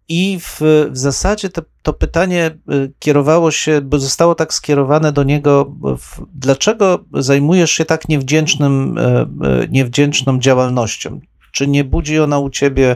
[0.09, 0.61] I w,
[0.91, 2.51] w zasadzie to, to, pytanie e,
[2.99, 9.27] kierowało się, bo zostało tak skierowane do niego, w, dlaczego zajmujesz się tak niewdzięcznym, e,
[9.69, 11.19] niewdzięczną działalnością?
[11.51, 12.95] Czy nie budzi ona u ciebie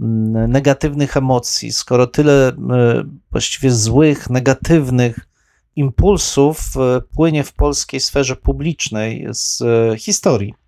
[0.00, 2.52] mm, negatywnych emocji, skoro tyle
[3.30, 5.18] właściwie złych, negatywnych
[5.76, 6.60] impulsów
[7.14, 9.62] płynie w polskiej sferze publicznej z
[10.00, 10.59] historii?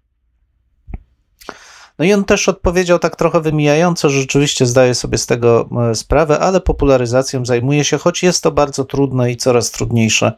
[1.99, 5.95] No i on też odpowiedział tak trochę wymijająco, że rzeczywiście zdaje sobie z tego e,
[5.95, 10.33] sprawę, ale popularyzacją zajmuje się, choć jest to bardzo trudne i coraz trudniejsze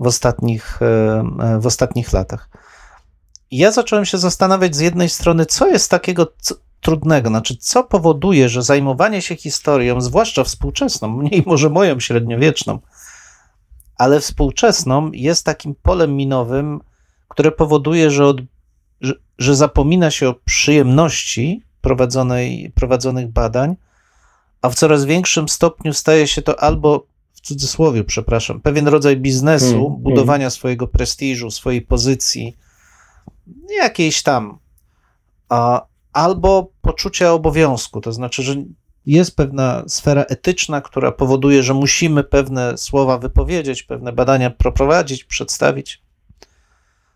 [0.00, 0.86] w ostatnich, e,
[1.42, 2.48] e, w ostatnich latach.
[3.50, 6.26] ja zacząłem się zastanawiać z jednej strony, co jest takiego
[6.80, 12.78] trudnego, znaczy co powoduje, że zajmowanie się historią, zwłaszcza współczesną, mniej może moją średniowieczną,
[13.96, 16.80] ale współczesną, jest takim polem minowym,
[17.28, 18.36] które powoduje, że od
[19.00, 23.76] że, że zapomina się o przyjemności prowadzonej, prowadzonych badań,
[24.62, 29.80] a w coraz większym stopniu staje się to albo w cudzysłowie, przepraszam, pewien rodzaj biznesu,
[29.80, 32.56] Hmm, budowania swojego prestiżu, swojej pozycji,
[33.76, 34.58] jakiejś tam,
[35.48, 38.00] a, albo poczucia obowiązku.
[38.00, 38.54] To znaczy, że
[39.06, 46.02] jest pewna sfera etyczna, która powoduje, że musimy pewne słowa wypowiedzieć, pewne badania prowadzić, przedstawić.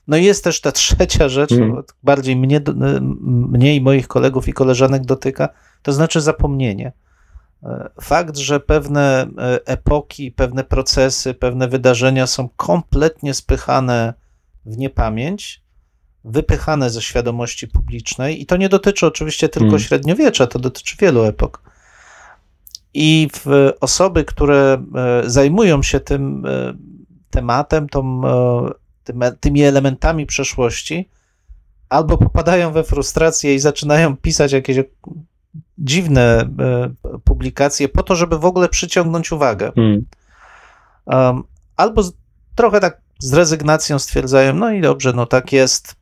[0.09, 1.83] No i jest też ta trzecia rzecz, Mm.
[2.03, 3.01] bardziej mnie, do-
[3.51, 5.49] mnie i moich kolegów i koleżanek dotyka,
[5.83, 6.93] to znaczy zapomnienie.
[7.63, 14.15] E, Fakt, że pewne e, epoki, pewne procesy, pewne wydarzenia są kompletnie spychane
[14.67, 15.63] w niepamięć,
[16.25, 19.79] wypychane ze świadomości publicznej, i to nie dotyczy oczywiście tylko Mm.
[19.81, 21.63] średniowiecza, to dotyczy wielu epok.
[22.95, 26.75] I w osoby, które e, zajmują się tym e,
[27.31, 28.71] tematem, tą, e,
[29.41, 31.09] tymi elementami przeszłości,
[31.89, 34.79] albo popadają we frustrację i zaczynają pisać jakieś
[35.79, 39.73] dziwne e, publikacje po to, żeby w ogóle przyciągnąć uwagę.
[39.75, 40.05] Hmm.
[41.07, 41.43] Um,
[41.77, 42.13] albo z,
[42.55, 45.97] trochę tak z rezygnacją stwierdzają, no i dobrze, no tak jest,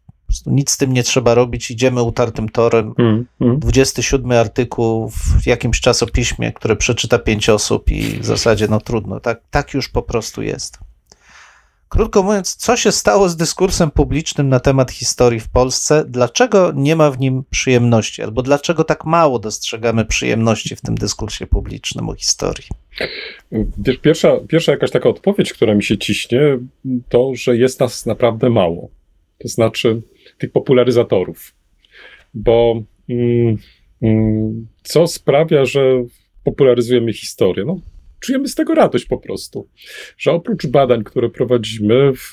[0.46, 2.94] nic z tym nie trzeba robić, idziemy utartym torem.
[2.96, 3.26] Hmm.
[3.38, 3.58] Hmm.
[3.58, 9.40] 27 artykuł w jakimś czasopiśmie, które przeczyta pięć osób i w zasadzie no trudno, tak,
[9.50, 10.78] tak już po prostu jest.
[11.92, 16.04] Krótko mówiąc, co się stało z dyskursem publicznym na temat historii w Polsce?
[16.08, 18.22] Dlaczego nie ma w nim przyjemności?
[18.22, 22.64] Albo dlaczego tak mało dostrzegamy przyjemności w tym dyskursie publicznym o historii?
[23.78, 26.58] Wiesz, pierwsza, pierwsza jakaś taka odpowiedź, która mi się ciśnie,
[27.08, 28.88] to, że jest nas naprawdę mało.
[29.38, 30.02] To znaczy
[30.38, 31.54] tych popularyzatorów.
[32.34, 33.56] Bo mm,
[34.02, 36.04] mm, co sprawia, że
[36.44, 37.64] popularyzujemy historię?
[37.64, 37.80] No,
[38.22, 39.68] czujemy z tego radość po prostu.
[40.18, 42.30] Że oprócz badań, które prowadzimy, w,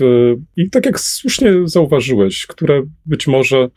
[0.58, 3.70] i tak jak słusznie zauważyłeś, które być może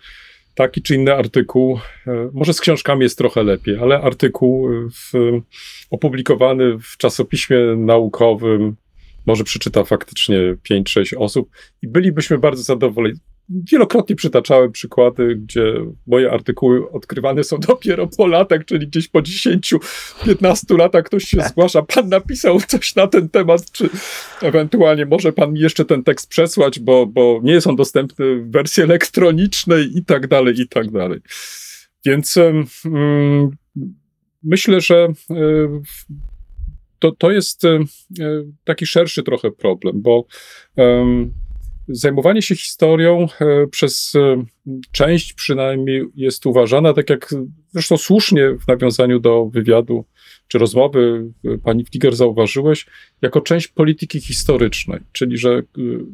[0.54, 5.12] taki czy inny artykuł, e, może z książkami jest trochę lepiej, ale artykuł w,
[5.90, 8.76] opublikowany w czasopiśmie naukowym,
[9.26, 11.50] może przeczyta faktycznie 5-6 osób
[11.82, 13.18] i bylibyśmy bardzo zadowoleni.
[13.48, 15.74] Wielokrotnie przytaczałem przykłady, gdzie
[16.06, 21.82] moje artykuły odkrywane są dopiero po latach, czyli gdzieś po 10-15 latach ktoś się zgłasza.
[21.82, 23.90] Pan napisał coś na ten temat, czy
[24.42, 28.50] ewentualnie może pan mi jeszcze ten tekst przesłać, bo, bo nie jest on dostępny w
[28.50, 31.20] wersji elektronicznej i tak dalej, i tak dalej.
[32.04, 32.36] Więc
[32.84, 33.50] mm,
[34.42, 35.34] myślę, że y,
[36.98, 37.78] to, to jest y,
[38.64, 40.26] taki szerszy trochę problem, bo
[40.76, 41.32] um,
[41.92, 44.44] zajmowanie się historią e, przez e,
[44.92, 47.34] część przynajmniej jest uważana, tak jak
[47.70, 50.04] zresztą słusznie w nawiązaniu do wywiadu
[50.48, 52.86] czy rozmowy e, pani Fliger zauważyłeś,
[53.22, 55.62] jako część polityki historycznej, czyli że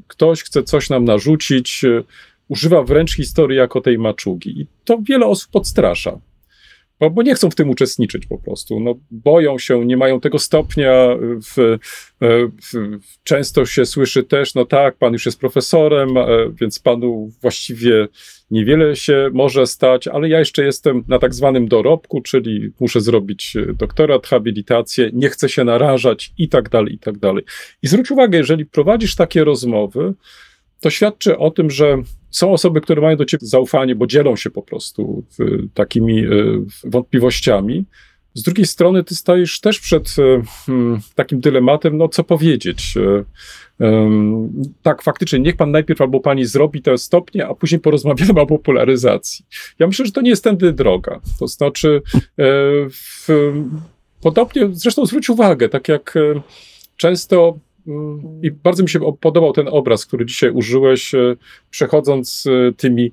[0.07, 1.85] ktoś chce coś nam narzucić,
[2.49, 4.61] używa wręcz historii jako tej maczugi.
[4.61, 6.19] I to wiele osób odstrasza.
[7.01, 8.81] Bo, bo nie chcą w tym uczestniczyć po prostu.
[8.81, 10.93] No, boją się, nie mają tego stopnia.
[11.21, 11.79] W,
[12.73, 16.27] w, często się słyszy też, no tak, pan już jest profesorem, e,
[16.61, 18.09] więc panu właściwie
[18.51, 23.57] niewiele się może stać, ale ja jeszcze jestem na tak zwanym dorobku, czyli muszę zrobić
[23.75, 27.45] doktorat, habilitację, nie chcę się narażać i tak dalej, i tak dalej.
[27.83, 30.15] I zwróć uwagę, jeżeli prowadzisz takie rozmowy,
[30.81, 34.51] to świadczy o tym, że są osoby, które mają do ciebie zaufanie, bo dzielą się
[34.51, 35.25] po prostu
[35.75, 36.25] takimi
[36.85, 37.85] wątpliwościami.
[38.35, 40.09] Z drugiej strony, ty stajesz też przed
[40.67, 42.95] hmm, takim dylematem, no co powiedzieć.
[43.79, 48.47] Um, tak, faktycznie, niech pan najpierw albo pani zrobi te stopnie, a później porozmawiamy o
[48.47, 49.45] popularyzacji.
[49.79, 51.21] Ja myślę, że to nie jest tędy droga.
[51.39, 52.03] To znaczy,
[52.39, 52.45] e,
[54.21, 56.15] podobnie, zresztą zwróć uwagę, tak jak
[56.97, 57.59] często
[58.43, 61.13] i bardzo mi się podobał ten obraz, który dzisiaj użyłeś,
[61.71, 62.45] przechodząc
[62.77, 63.13] tymi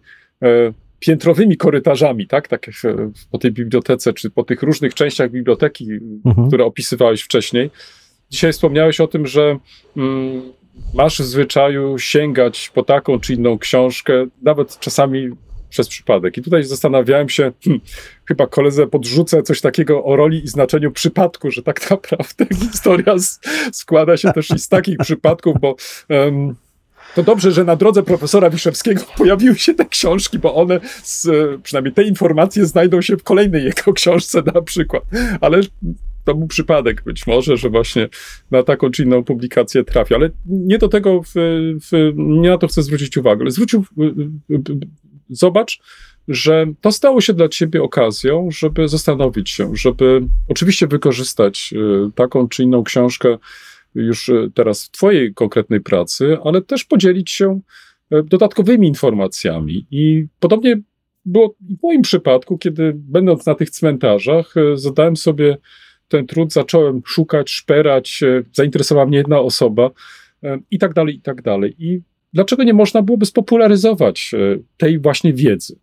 [1.00, 2.48] piętrowymi korytarzami, tak?
[2.48, 2.76] Tak jak
[3.32, 5.88] po tej bibliotece, czy po tych różnych częściach biblioteki,
[6.26, 6.48] mhm.
[6.48, 7.70] które opisywałeś wcześniej.
[8.30, 9.58] Dzisiaj wspomniałeś o tym, że
[9.98, 10.42] mm,
[10.94, 15.30] masz w zwyczaju sięgać po taką czy inną książkę, nawet czasami
[15.70, 16.38] przez przypadek.
[16.38, 17.82] I tutaj zastanawiałem się, hmm,
[18.26, 23.40] chyba koledze podrzucę coś takiego o roli i znaczeniu przypadku, że tak naprawdę historia z,
[23.72, 25.76] składa się też i z takich przypadków, bo
[26.10, 26.56] um,
[27.16, 31.28] to dobrze, że na drodze profesora Wiszewskiego pojawiły się te książki, bo one, z,
[31.62, 35.04] przynajmniej te informacje znajdą się w kolejnej jego książce na przykład.
[35.42, 35.62] Ale
[36.26, 38.10] to był przypadek być może, że właśnie
[38.52, 40.16] na taką czy inną publikację trafi.
[40.16, 41.34] Ale nie do tego, w,
[41.92, 43.42] w, nie na to chcę zwrócić uwagę.
[43.42, 43.86] Ale zwrócił,
[45.30, 45.80] zobacz,
[46.28, 51.74] że to stało się dla ciebie okazją, żeby zastanowić się, żeby oczywiście wykorzystać
[52.16, 53.38] taką czy inną książkę
[53.96, 57.60] już teraz w twojej konkretnej pracy, ale też podzielić się
[58.12, 59.88] e, dodatkowymi informacjami.
[59.92, 60.82] I podobnie
[61.26, 65.58] było w moim przypadku, kiedy będąc na tych cmentarzach, zadałem sobie
[66.08, 68.22] ten trud, zacząłem szukać, szperać,
[68.54, 69.90] zainteresowała mnie jedna osoba
[70.72, 71.76] i tak dalej, i tak dalej.
[71.80, 72.02] I
[72.36, 74.32] dlaczego nie można byłoby spopularyzować
[74.78, 75.76] tej właśnie wiedzy?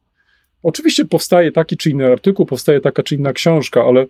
[0.63, 4.07] Oczywiście powstaje taki czy inny artykuł, powstaje taka czy inna książka, ale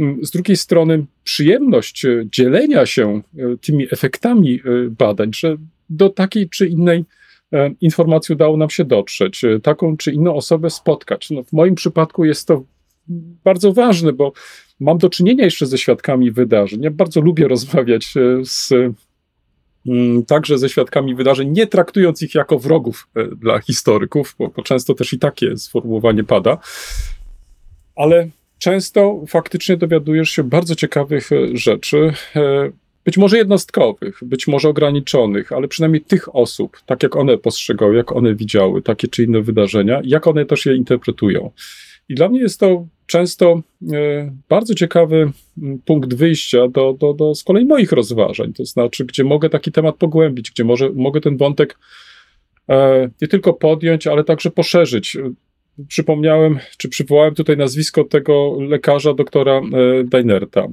[0.00, 5.56] mm, z drugiej strony przyjemność e, dzielenia się e, tymi efektami e, badań, że
[5.90, 7.04] do takiej czy innej
[7.80, 11.30] informacji udało nam się dotrzeć, taką czy inną osobę spotkać.
[11.30, 12.64] No, w moim przypadku jest to
[13.44, 14.32] bardzo ważne, bo
[14.80, 16.82] mam do czynienia jeszcze ze świadkami wydarzeń.
[16.82, 18.72] Ja bardzo lubię rozmawiać z
[20.26, 24.94] także ze świadkami wydarzeń, nie traktując ich jako wrogów e, dla historyków, bo, bo często
[24.94, 26.58] też i takie sformułowanie pada,
[27.96, 28.28] ale
[28.58, 32.70] często faktycznie dowiadujesz się bardzo ciekawych e, rzeczy, e,
[33.04, 38.12] być może jednostkowych, być może ograniczonych, ale przynajmniej tych osób, tak jak one postrzegały, jak
[38.12, 41.50] one widziały takie czy inne wydarzenia, jak one też je interpretują.
[42.08, 45.32] I dla mnie jest to często e, bardzo ciekawy
[45.84, 49.96] punkt wyjścia do, do, do z kolei moich rozważań, to znaczy, gdzie mogę taki temat
[49.96, 51.78] pogłębić, gdzie może, mogę ten wątek
[52.68, 55.16] e, nie tylko podjąć, ale także poszerzyć.
[55.88, 60.66] Przypomniałem, czy przywołałem tutaj nazwisko tego lekarza, doktora e, Dainerta.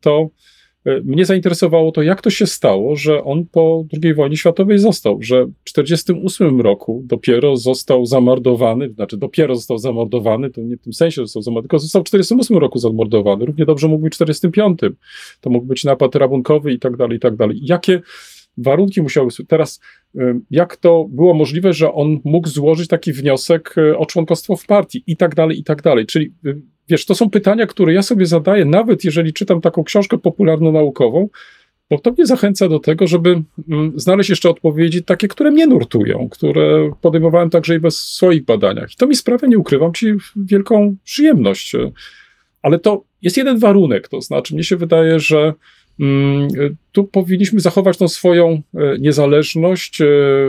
[0.00, 0.55] To E,
[1.04, 5.46] mnie zainteresowało to, jak to się stało, że on po II wojnie światowej został, że
[5.46, 11.22] w 1948 roku dopiero został zamordowany, znaczy dopiero został zamordowany, to nie w tym sensie
[11.22, 13.46] został zamordowany, tylko został w 1948 roku zamordowany.
[13.46, 14.96] Równie dobrze mógł być w 1945.
[15.40, 17.58] To mógł być napad rabunkowy i tak dalej, i tak dalej.
[17.62, 18.00] Jakie
[18.56, 19.28] warunki musiały.
[19.48, 19.80] Teraz,
[20.18, 24.66] e, jak to było możliwe, że on mógł złożyć taki wniosek e, o członkostwo w
[24.66, 26.06] partii i tak dalej, i tak dalej.
[26.06, 26.32] Czyli
[26.88, 31.28] Wiesz, to są pytania, które ja sobie zadaję, nawet jeżeli czytam taką książkę popularno-naukową,
[31.90, 36.28] bo to mnie zachęca do tego, żeby mm, znaleźć jeszcze odpowiedzi takie, które mnie nurtują,
[36.28, 38.92] które podejmowałem także i we swoich badaniach.
[38.92, 40.06] I to mi sprawia, nie ukrywam ci,
[40.36, 41.72] wielką przyjemność.
[42.62, 45.54] Ale to jest jeden warunek, to znaczy, mnie się wydaje, że
[46.00, 46.48] mm,
[46.92, 50.06] tu powinniśmy zachować tą swoją e, niezależność, e,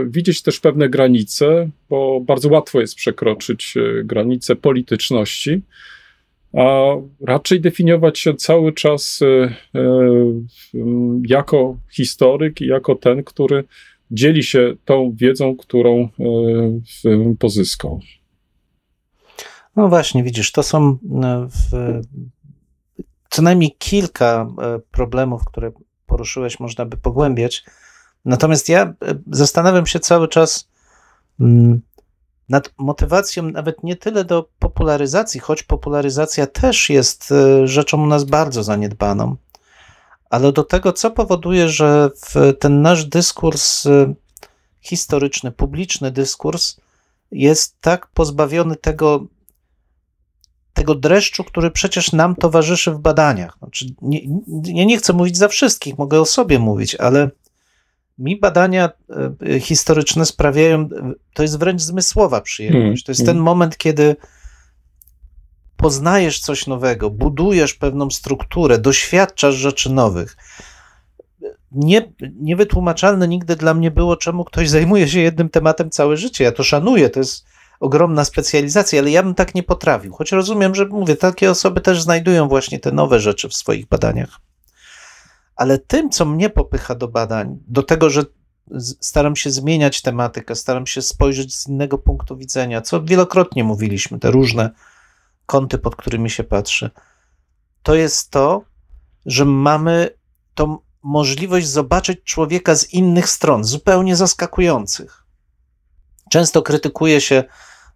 [0.07, 5.61] widzieć też pewne granice, bo bardzo łatwo jest przekroczyć e, granice polityczności
[6.57, 6.95] a
[7.27, 9.25] raczej definiować się cały czas e,
[9.79, 9.89] e,
[11.27, 13.63] jako historyk i jako ten, który
[14.11, 16.09] dzieli się tą wiedzą, którą
[17.39, 17.99] pozyskał.
[19.75, 20.97] No właśnie, widzisz, to są
[21.47, 22.01] w,
[23.29, 24.47] co najmniej kilka
[24.91, 25.71] problemów, które
[26.05, 27.65] poruszyłeś, można by pogłębiać.
[28.25, 28.93] Natomiast ja
[29.31, 30.69] zastanawiam się cały czas,
[31.39, 31.81] mm,
[32.49, 38.23] nad motywacją nawet nie tyle do popularyzacji, choć popularyzacja też jest e, rzeczą u nas
[38.23, 39.35] bardzo zaniedbaną,
[40.29, 42.09] ale do tego, co powoduje, że
[42.59, 44.13] ten nasz dyskurs e,
[44.81, 46.77] historyczny, publiczny dyskurs
[47.31, 49.25] jest tak pozbawiony tego,
[50.73, 53.57] tego dreszczu, który przecież nam towarzyszy w badaniach.
[53.59, 54.19] Znaczy, nie,
[54.63, 57.29] ja nie chcę mówić za wszystkich, mogę o sobie mówić, ale
[58.17, 58.89] mi badania
[59.45, 60.89] e, historyczne sprawiają,
[61.33, 63.03] to jest wręcz zmysłowa przyjemność.
[63.03, 64.15] To jest ten moment, kiedy
[65.77, 70.37] poznajesz coś nowego, budujesz pewną strukturę, doświadczasz rzeczy nowych.
[71.71, 76.43] Nie, niewytłumaczalne nigdy dla mnie było, czemu ktoś zajmuje się jednym tematem całe życie.
[76.43, 77.45] Ja to szanuję, to jest
[77.79, 80.13] ogromna specjalizacja, ale ja bym tak nie potrafił.
[80.13, 84.39] Choć rozumiem, że mówię, takie osoby też znajdują właśnie te nowe rzeczy w swoich badaniach
[85.57, 88.23] ale tym, co mnie popycha do badań, do tego, że
[88.99, 94.31] staram się zmieniać tematykę, staram się spojrzeć z innego punktu widzenia, co wielokrotnie mówiliśmy, te
[94.31, 94.69] różne
[95.45, 96.89] kąty, pod którymi się patrzy,
[97.83, 98.61] to jest to,
[99.25, 100.09] że mamy
[100.55, 105.23] tą możliwość zobaczyć człowieka z innych stron, zupełnie zaskakujących.
[106.31, 107.43] Często krytykuje się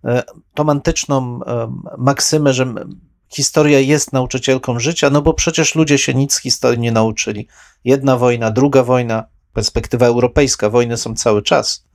[0.04, 2.74] e, tą antyczną e, maksymę, że
[3.34, 7.48] historia jest nauczycielką życia, no bo przecież ludzie się nic z historii nie nauczyli.
[7.84, 9.24] Jedna wojna, druga wojna,
[9.54, 11.86] perspektywa europejska, wojny są cały czas.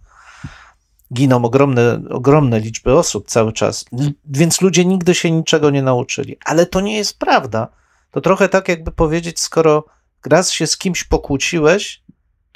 [1.14, 3.84] Giną ogromne, ogromne liczby osób cały czas,
[4.24, 6.36] więc ludzie nigdy się niczego nie nauczyli.
[6.44, 7.68] Ale to nie jest prawda.
[8.10, 9.84] To trochę tak, jakby powiedzieć, skoro
[10.26, 12.02] raz się z kimś pokłóciłeś,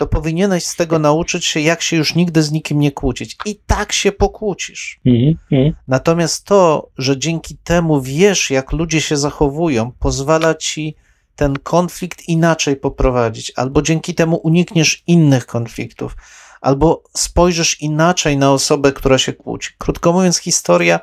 [0.01, 3.37] to powinieneś z tego nauczyć się, jak się już nigdy z nikim nie kłócić.
[3.45, 5.01] I tak się pokłócisz.
[5.07, 5.73] Mm -hmm.
[5.89, 10.95] Natomiast to, że dzięki temu wiesz, jak ludzie się zachowują, pozwala ci
[11.37, 16.17] ten konflikt inaczej poprowadzić, albo dzięki temu unikniesz innych konfliktów,
[16.61, 19.71] albo spojrzysz inaczej na osobę, która się kłóci.
[19.79, 21.01] Krótko mówiąc, historia,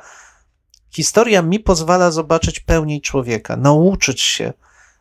[0.90, 4.52] historia mi pozwala zobaczyć pełniej człowieka, nauczyć się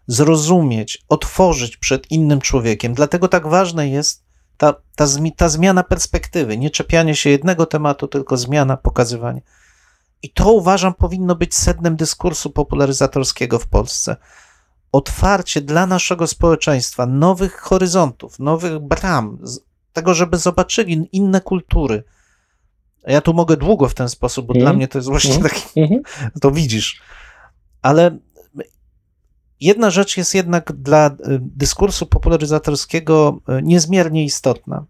[0.08, 2.94] zrozumieć, otworzyć przed innym człowiekiem.
[2.94, 4.28] Dlatego tak ważne jest
[4.58, 5.06] Ta, ta,
[5.36, 9.42] ta zmiana perspektywy, nie czepianie się jednego tematu, tylko zmiana, pokazywanie.
[10.24, 14.16] I to uważam powinno być sednem dyskursu popularyzatorskiego w Polsce.
[14.92, 19.38] Otwarcie dla naszego społeczeństwa nowych horyzontów, nowych bram,
[19.94, 22.04] tego, żeby zobaczyli inne kultury.
[23.08, 24.64] Ja tu mogę długo w ten sposób, bo Mhm.
[24.66, 25.50] dla mnie to jest właśnie Mhm.
[25.50, 26.02] taki Mhm.
[26.42, 27.02] to widzisz.
[27.82, 28.18] Ale
[29.62, 34.86] jedna rzecz jest jednak dla y, dyskursu popularyzatorskiego y, niezmiernie istotna.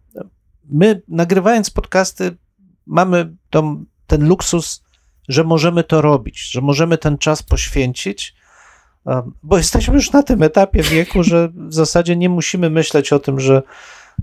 [0.70, 2.38] My, nagrywając podcasty,
[2.86, 4.84] mamy tą, ten luksus,
[5.30, 8.36] że możemy to robić, że możemy ten czas poświęcić,
[9.06, 13.20] um, bo jesteśmy już na tym etapie wieku, że w zasadzie nie musimy myśleć o
[13.20, 13.62] tym, że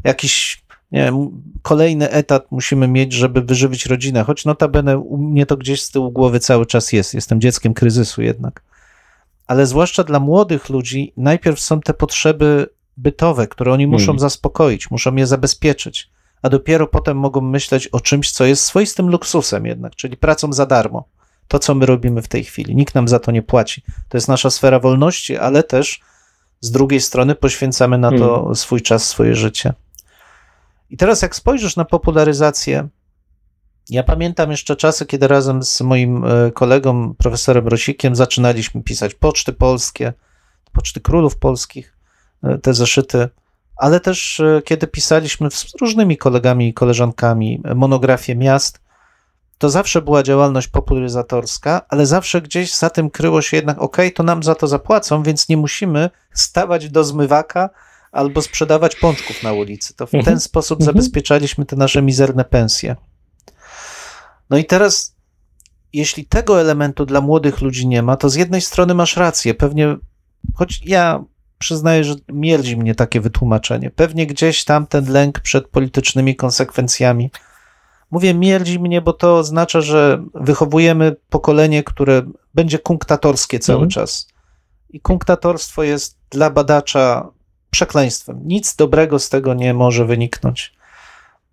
[0.04, 5.82] jakiś wiem, kolejny etat musimy mieć, żeby wyżywić rodzinę, choć notabene u mnie to gdzieś
[5.82, 7.14] z tyłu głowy cały czas jest.
[7.14, 8.62] Jestem dzieckiem kryzysu jednak.
[9.46, 12.66] Ale zwłaszcza dla młodych ludzi najpierw są te potrzeby
[12.96, 14.18] bytowe, które oni muszą Hmm.
[14.18, 16.10] zaspokoić, muszą je zabezpieczyć,
[16.42, 20.66] a dopiero potem mogą myśleć o czymś, co jest swoistym luksusem jednak, czyli pracą za
[20.66, 21.04] darmo.
[21.48, 22.76] To, co my robimy w tej chwili.
[22.76, 23.82] Nikt nam za to nie płaci.
[24.08, 26.00] To jest nasza sfera wolności, ale też
[26.60, 28.54] z drugiej strony poświęcamy na to Hmm.
[28.54, 29.72] swój czas, swoje życie.
[30.90, 32.88] I teraz, jak spojrzysz na popularyzację,
[33.90, 39.52] ja pamiętam jeszcze czasy, kiedy razem z moim e, kolegą, profesorem Rosikiem, zaczynaliśmy pisać poczty
[39.52, 40.12] polskie,
[40.72, 41.96] poczty królów polskich,
[42.42, 43.28] e, te zeszyty,
[43.76, 48.80] ale też e, kiedy pisaliśmy z różnymi kolegami i koleżankami e, monografię miast,
[49.58, 54.22] to zawsze była działalność popularyzatorska, ale zawsze gdzieś za tym kryło się jednak, ok, to
[54.22, 57.70] nam za to zapłacą, więc nie musimy stawać do zmywaka
[58.12, 59.94] albo sprzedawać pączków na ulicy.
[59.94, 60.24] To w Mhm.
[60.24, 60.94] ten sposób Mhm.
[60.94, 62.96] zabezpieczaliśmy te nasze mizerne pensje.
[64.54, 65.16] No i teraz,
[65.92, 69.96] jeśli tego elementu dla młodych ludzi nie ma, to z jednej strony masz rację, pewnie,
[70.54, 71.24] choć ja
[71.58, 77.30] przyznaję, że mierdzi mnie takie wytłumaczenie, pewnie gdzieś tam ten lęk przed politycznymi konsekwencjami.
[78.10, 82.22] Mówię mierdzi mnie, bo to oznacza, że wychowujemy pokolenie, które
[82.54, 83.90] będzie kunktatorskie cały Mhm.
[83.90, 84.28] czas.
[84.90, 87.28] I kunktatorstwo jest dla badacza
[87.70, 88.40] przekleństwem.
[88.44, 90.74] Nic dobrego z tego nie może wyniknąć.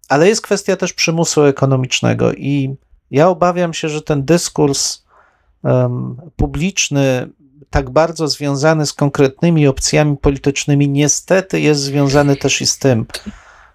[0.09, 2.75] Ale jest kwestia też przymusu ekonomicznego i
[3.11, 5.05] ja obawiam się, że ten dyskurs
[5.63, 7.29] em, publiczny,
[7.69, 13.05] tak bardzo związany z konkretnymi opcjami politycznymi, niestety jest związany też i z tym,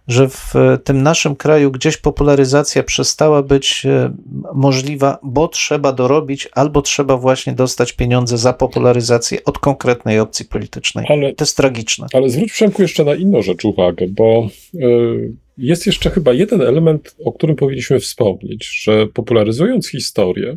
[0.09, 4.12] że w tym naszym kraju gdzieś popularyzacja przestała być e,
[4.55, 11.07] możliwa, bo trzeba dorobić, albo trzeba właśnie dostać pieniądze za popularyzację od konkretnej opcji politycznej.
[11.09, 12.07] Ale To jest tragiczne.
[12.12, 17.16] Ale zwróć Przemku jeszcze na inną rzecz uwagę, bo y, jest jeszcze chyba jeden element,
[17.24, 20.57] o którym powinniśmy wspomnieć, że popularyzując historię,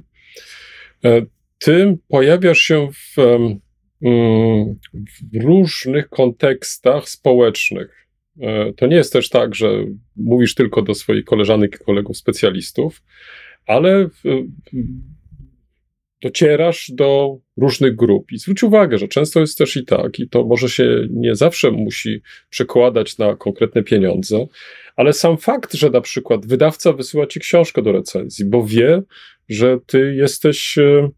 [1.05, 1.25] y,
[1.59, 3.19] ty pojawiasz się w,
[4.01, 4.75] mm,
[5.33, 8.07] w różnych kontekstach społecznych.
[8.37, 9.85] Y, To nie jest też tak, że
[10.15, 13.03] mówisz tylko do swoich koleżanek i kolegów specjalistów,
[13.65, 14.43] ale w-
[16.21, 18.31] docierasz do różnych grup.
[18.31, 21.71] I zwróć uwagę, że często jest też i tak, i to może się nie zawsze
[21.71, 24.47] musi przekładać na konkretne pieniądze,
[24.99, 29.01] ale sam fakt, że na przykład wydawca wysyła ci książkę do recenzji, bo wie,
[29.49, 31.09] że ty jesteś e,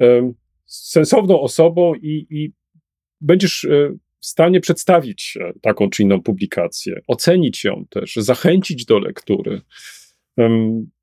[0.00, 0.32] e,
[0.66, 2.52] sensowną osobą i, i
[3.20, 8.98] będziesz e, w stanie przedstawić e, taką czy inną publikację, ocenić ją też, zachęcić do
[8.98, 9.60] lektury.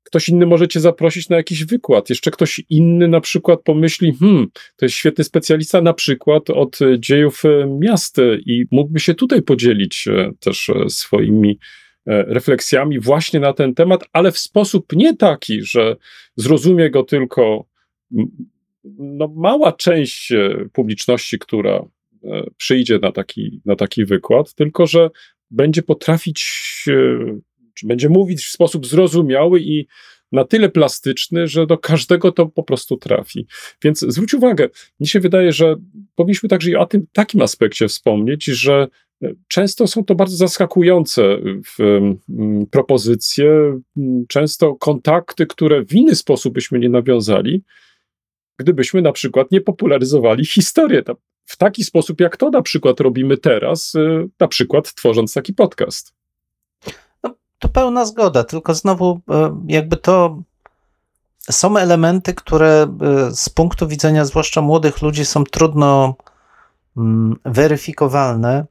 [0.02, 2.10] Ktoś inny może cię zaprosić na jakiś wykład.
[2.10, 4.46] Jeszcze ktoś inny na przykład pomyśli, hmm,
[4.76, 9.42] to jest świetny specjalista na przykład od e, dziejów e, miast i mógłby się tutaj
[9.42, 10.08] podzielić
[10.40, 11.58] też swoimi
[12.08, 15.96] refleksjami właśnie na ten temat, ale w sposób nie taki, że
[16.36, 17.64] zrozumie go tylko
[18.98, 21.84] no, mała część e, publiczności, która
[22.24, 25.10] e, przyjdzie na taki, na taki wykład, tylko że
[25.50, 26.44] będzie potrafić,
[26.88, 26.92] e,
[27.74, 29.86] czy będzie mówić w sposób zrozumiały i
[30.32, 33.46] na tyle plastyczny, że do każdego to po prostu trafi.
[33.82, 34.68] Więc zwróć uwagę,
[35.00, 35.76] mi się wydaje, że
[36.14, 38.88] powinniśmy także i o tym takim aspekcie wspomnieć, że e,
[39.48, 41.22] często są to bardzo zaskakujące
[41.78, 43.50] mm, propozycje,
[43.96, 47.62] mm, często kontakty, które w inny sposób byśmy nie nawiązali,
[48.58, 51.14] gdybyśmy na przykład nie popularyzowali historię ta-
[51.44, 56.14] w taki sposób, jak to na przykład robimy teraz, e, na przykład tworząc taki podcast.
[57.58, 60.42] To pełna zgoda, tylko znowu e, jakby to
[61.50, 66.14] są elementy, które e, z punktu widzenia zwłaszcza młodych ludzi są trudno
[66.96, 68.66] mm, weryfikowalne,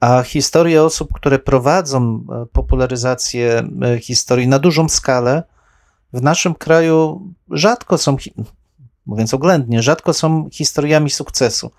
[0.00, 5.42] a historie osób, które prowadzą e, popularyzację e, historii na dużą skalę,
[6.12, 8.16] w naszym kraju rzadko są,
[9.06, 11.70] mówiąc oględnie, rzadko są historiami sukcesu.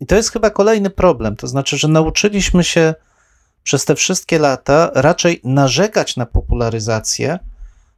[0.00, 2.94] I to jest chyba kolejny problem, to znaczy, że nauczyliśmy się
[3.62, 7.38] przez te wszystkie lata raczej narzekać na popularyzację,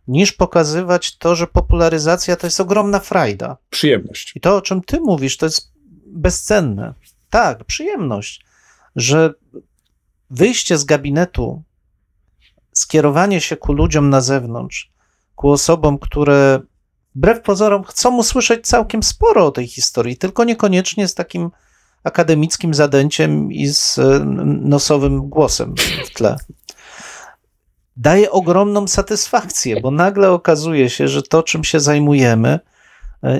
[0.08, 3.56] niż pokazywać to, że popularyzacja to jest ogromna frajda.
[3.70, 4.32] Przyjemność.
[4.36, 5.72] I to, o czym ty mówisz, to jest
[6.06, 6.94] bezcenne.
[7.30, 8.44] Tak, przyjemność,
[8.98, 9.34] że
[10.30, 11.62] wyjście z gabinetu,
[12.72, 14.92] skierowanie się ku ludziom na zewnątrz,
[15.34, 16.60] ku osobom, które
[17.14, 21.50] wbrew pozorom chcą usłyszeć całkiem sporo o tej historii, tylko niekoniecznie z takim
[22.04, 25.74] akademickim zadęciem i z e, nosowym głosem
[26.06, 26.36] w tle.
[27.96, 32.60] Daje ogromną satysfakcję, bo nagle okazuje się, że to, czym się zajmujemy,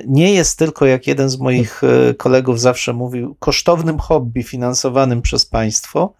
[0.06, 5.46] nie jest tylko, jak jeden z moich e, kolegów zawsze mówił, kosztownym hobby finansowanym przez
[5.46, 6.12] państwo,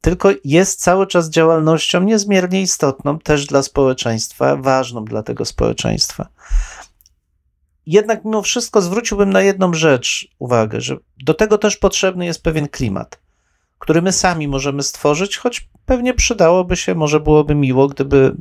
[0.00, 6.28] tylko jest cały czas działalnością niezmiernie istotną też dla społeczeństwa, ważną dla tego społeczeństwa.
[7.86, 12.68] Jednak mimo wszystko zwróciłbym na jedną rzecz uwagę, że do tego też potrzebny jest pewien
[12.68, 13.20] klimat,
[13.78, 18.36] który my sami możemy stworzyć, choć pewnie przydałoby się, może byłoby miło, gdyby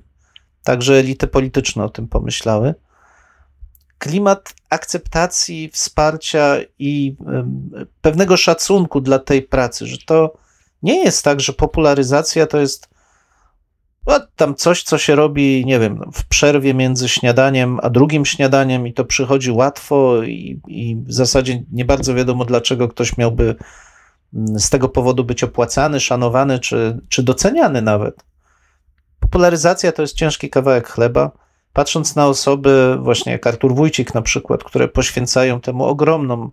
[0.64, 2.76] także elity polityczne o tym pomyślały.
[4.00, 7.16] Klimat akceptacji, wsparcia i
[8.02, 10.38] pewnego szacunku dla tej pracy, że to
[10.84, 12.90] nie jest tak, że popularyzacja to jest
[14.08, 18.88] no, tam coś, co się robi, nie wiem, w przerwie między śniadaniem a drugim śniadaniem
[18.88, 23.56] i to przychodzi łatwo i, i w zasadzie nie bardzo wiadomo, dlaczego ktoś miałby
[24.34, 28.26] mm, z tego powodu być opłacany, szanowany czy, czy doceniany nawet.
[29.20, 31.32] Popularyzacja to jest ciężki kawałek chleba.
[31.74, 36.50] Patrząc na osoby, właśnie jak Artur Wójcik na przykład, które poświęcają temu ogromną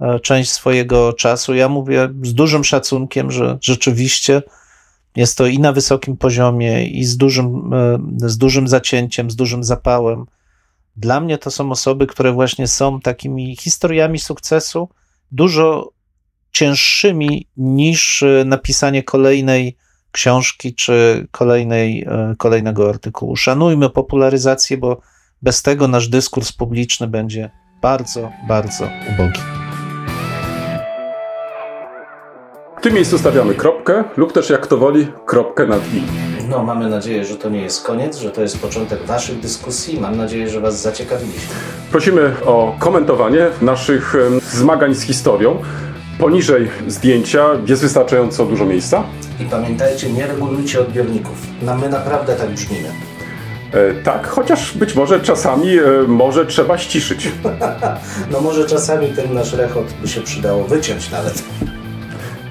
[0.00, 4.42] e, część swojego czasu, ja mówię z dużym szacunkiem, że rzeczywiście
[5.16, 7.98] jest to i na wysokim poziomie, i z dużym, e,
[8.28, 10.26] z dużym zacięciem, z dużym zapałem.
[10.96, 14.88] Dla mnie to są osoby, które właśnie są takimi historiami sukcesu,
[15.30, 15.92] dużo
[16.52, 19.76] cięższymi niż e, napisanie kolejnej
[20.12, 23.36] książki czy kolejnej, e, kolejnego artykułu.
[23.36, 25.00] Szanujmy popularyzację, bo
[25.42, 27.50] bez tego nasz dyskurs publiczny będzie
[27.82, 29.40] bardzo, bardzo ubogi.
[32.78, 36.02] W tym miejscu stawiamy kropkę lub też jak to woli kropkę nad i.
[36.48, 40.00] No, mamy nadzieję, że to nie jest koniec, że to jest początek Waszych dyskusji.
[40.00, 41.54] Mam nadzieję, że Was zaciekawiliśmy.
[41.90, 45.62] Prosimy o komentowanie naszych zmagań z historią.
[46.22, 49.04] Poniżej zdjęcia jest wystarczająco dużo miejsca.
[49.40, 51.46] I pamiętajcie, nie regulujcie odbiorników.
[51.62, 52.88] No, my naprawdę tak brzmimy.
[53.72, 57.28] E, tak, chociaż być może czasami e, może trzeba ściszyć.
[58.32, 61.42] No, może czasami ten nasz rechot by się przydało wyciąć nawet.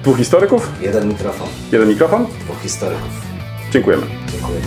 [0.02, 2.26] Dwóch historyków, Jeden mikrofon, jeden mikrofon.
[2.44, 3.10] dwóch historyków.
[3.70, 4.02] Dziękujemy.
[4.32, 4.60] Dziękuję.